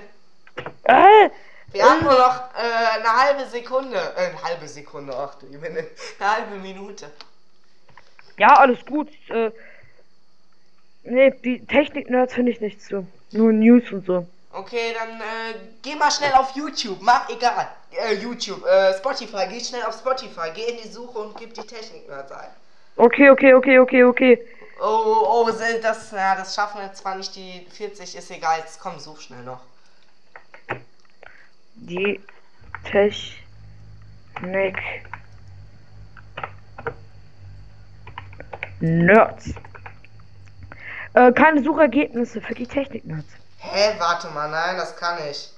[0.85, 1.31] Äh,
[1.73, 3.97] Wir haben nur noch äh, eine halbe Sekunde.
[4.17, 5.87] Äh, eine halbe Sekunde, ach du, eine, eine
[6.21, 7.11] halbe Minute.
[8.39, 9.09] ja, alles gut.
[9.29, 9.51] Äh,
[11.05, 13.07] nee, die Technik-Nerds finde ich nichts so.
[13.33, 14.27] Nur News und so.
[14.53, 16.99] Okay, dann äh, geh mal schnell auf YouTube.
[17.03, 17.69] Mach egal.
[17.93, 19.47] Äh, YouTube, äh, Spotify.
[19.49, 20.51] Geh schnell auf Spotify.
[20.55, 22.49] Geh in die Suche und gib die Technik-Nerds ein.
[22.97, 24.39] Okay, okay, okay, okay, okay.
[24.81, 28.59] Oh, oh, se- das, ja, das schaffen wir zwar nicht die 40, ist egal.
[28.59, 29.61] Jetzt komm, such schnell noch.
[31.75, 32.21] Die
[32.85, 33.37] Technik.
[38.81, 39.55] Nerds.
[41.15, 43.33] Äh, keine Suchergebnisse für die Technik-Nerds.
[43.59, 45.51] Hä, warte mal, nein, das kann ich.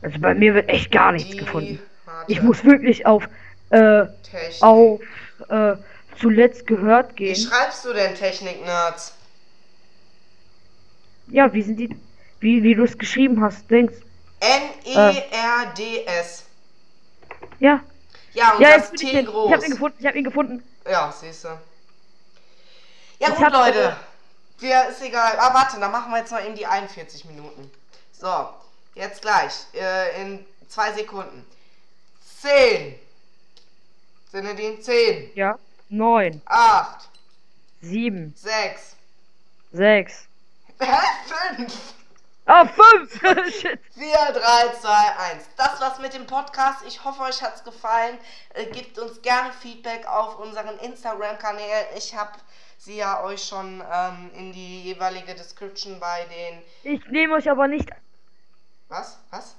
[0.00, 1.80] Also bei mir wird echt gar nichts Die, gefunden.
[2.06, 3.28] warte, Ich muss wirklich auf,
[3.70, 4.62] äh, Technik.
[4.62, 5.00] auf,
[5.48, 5.74] äh,
[6.18, 7.36] zuletzt gehört Wie gehen.
[7.36, 9.12] schreibst du denn Technik-Nerds?
[11.28, 11.94] Ja, wie sind die,
[12.40, 13.96] wie, wie du es geschrieben hast, denkst.
[14.40, 16.44] N-E-R-D-S.
[17.60, 17.80] Ja,
[18.34, 19.48] Ja, und ja, das T ich, den- groß.
[19.50, 20.62] ich hab ihn gefunden, ich hab ihn gefunden.
[20.88, 21.48] Ja, siehst du.
[23.20, 23.96] Ja Ich gut, Leute.
[24.58, 25.36] Wir, ist egal.
[25.38, 27.70] Ah, warte, dann machen wir jetzt noch eben die 41 Minuten.
[28.12, 28.48] So,
[28.94, 29.52] jetzt gleich.
[29.74, 31.44] Äh, in zwei Sekunden.
[32.40, 32.94] 10.
[34.32, 35.58] Sind die 10, Ja,
[35.92, 37.08] neun, 8,
[37.82, 38.96] sieben, 6,
[39.72, 40.26] sechs,
[40.80, 40.96] Hä?
[41.56, 41.94] 5,
[42.46, 43.78] ah, fünf, shit.
[43.94, 44.88] 4, 3, 2,
[45.32, 45.48] 1.
[45.56, 46.82] Das war's mit dem Podcast.
[46.86, 48.18] Ich hoffe, euch hat's gefallen.
[48.54, 51.86] Äh, gebt uns gerne Feedback auf unseren Instagram-Kanälen.
[51.96, 52.32] Ich habe
[52.78, 56.62] sie ja euch schon ähm, in die jeweilige Description bei den.
[56.82, 57.88] Ich nehme euch aber nicht
[58.88, 59.18] Was?
[59.30, 59.56] Was?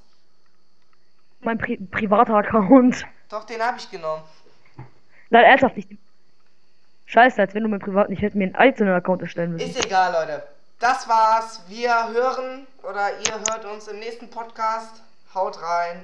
[1.39, 3.05] mein Pri privater Account.
[3.29, 4.23] Doch, den habe ich genommen.
[5.29, 5.89] Nein, ernsthaft nicht.
[7.13, 9.69] Scheiße, als wenn du mein privat nicht hättest mir einen einzelnen Account erstellen müssen.
[9.69, 10.41] Ist egal, Leute.
[10.79, 11.61] Das war's.
[11.67, 15.03] Wir hören oder ihr hört uns im nächsten Podcast.
[15.35, 16.03] Haut rein.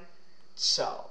[0.56, 1.10] Ciao.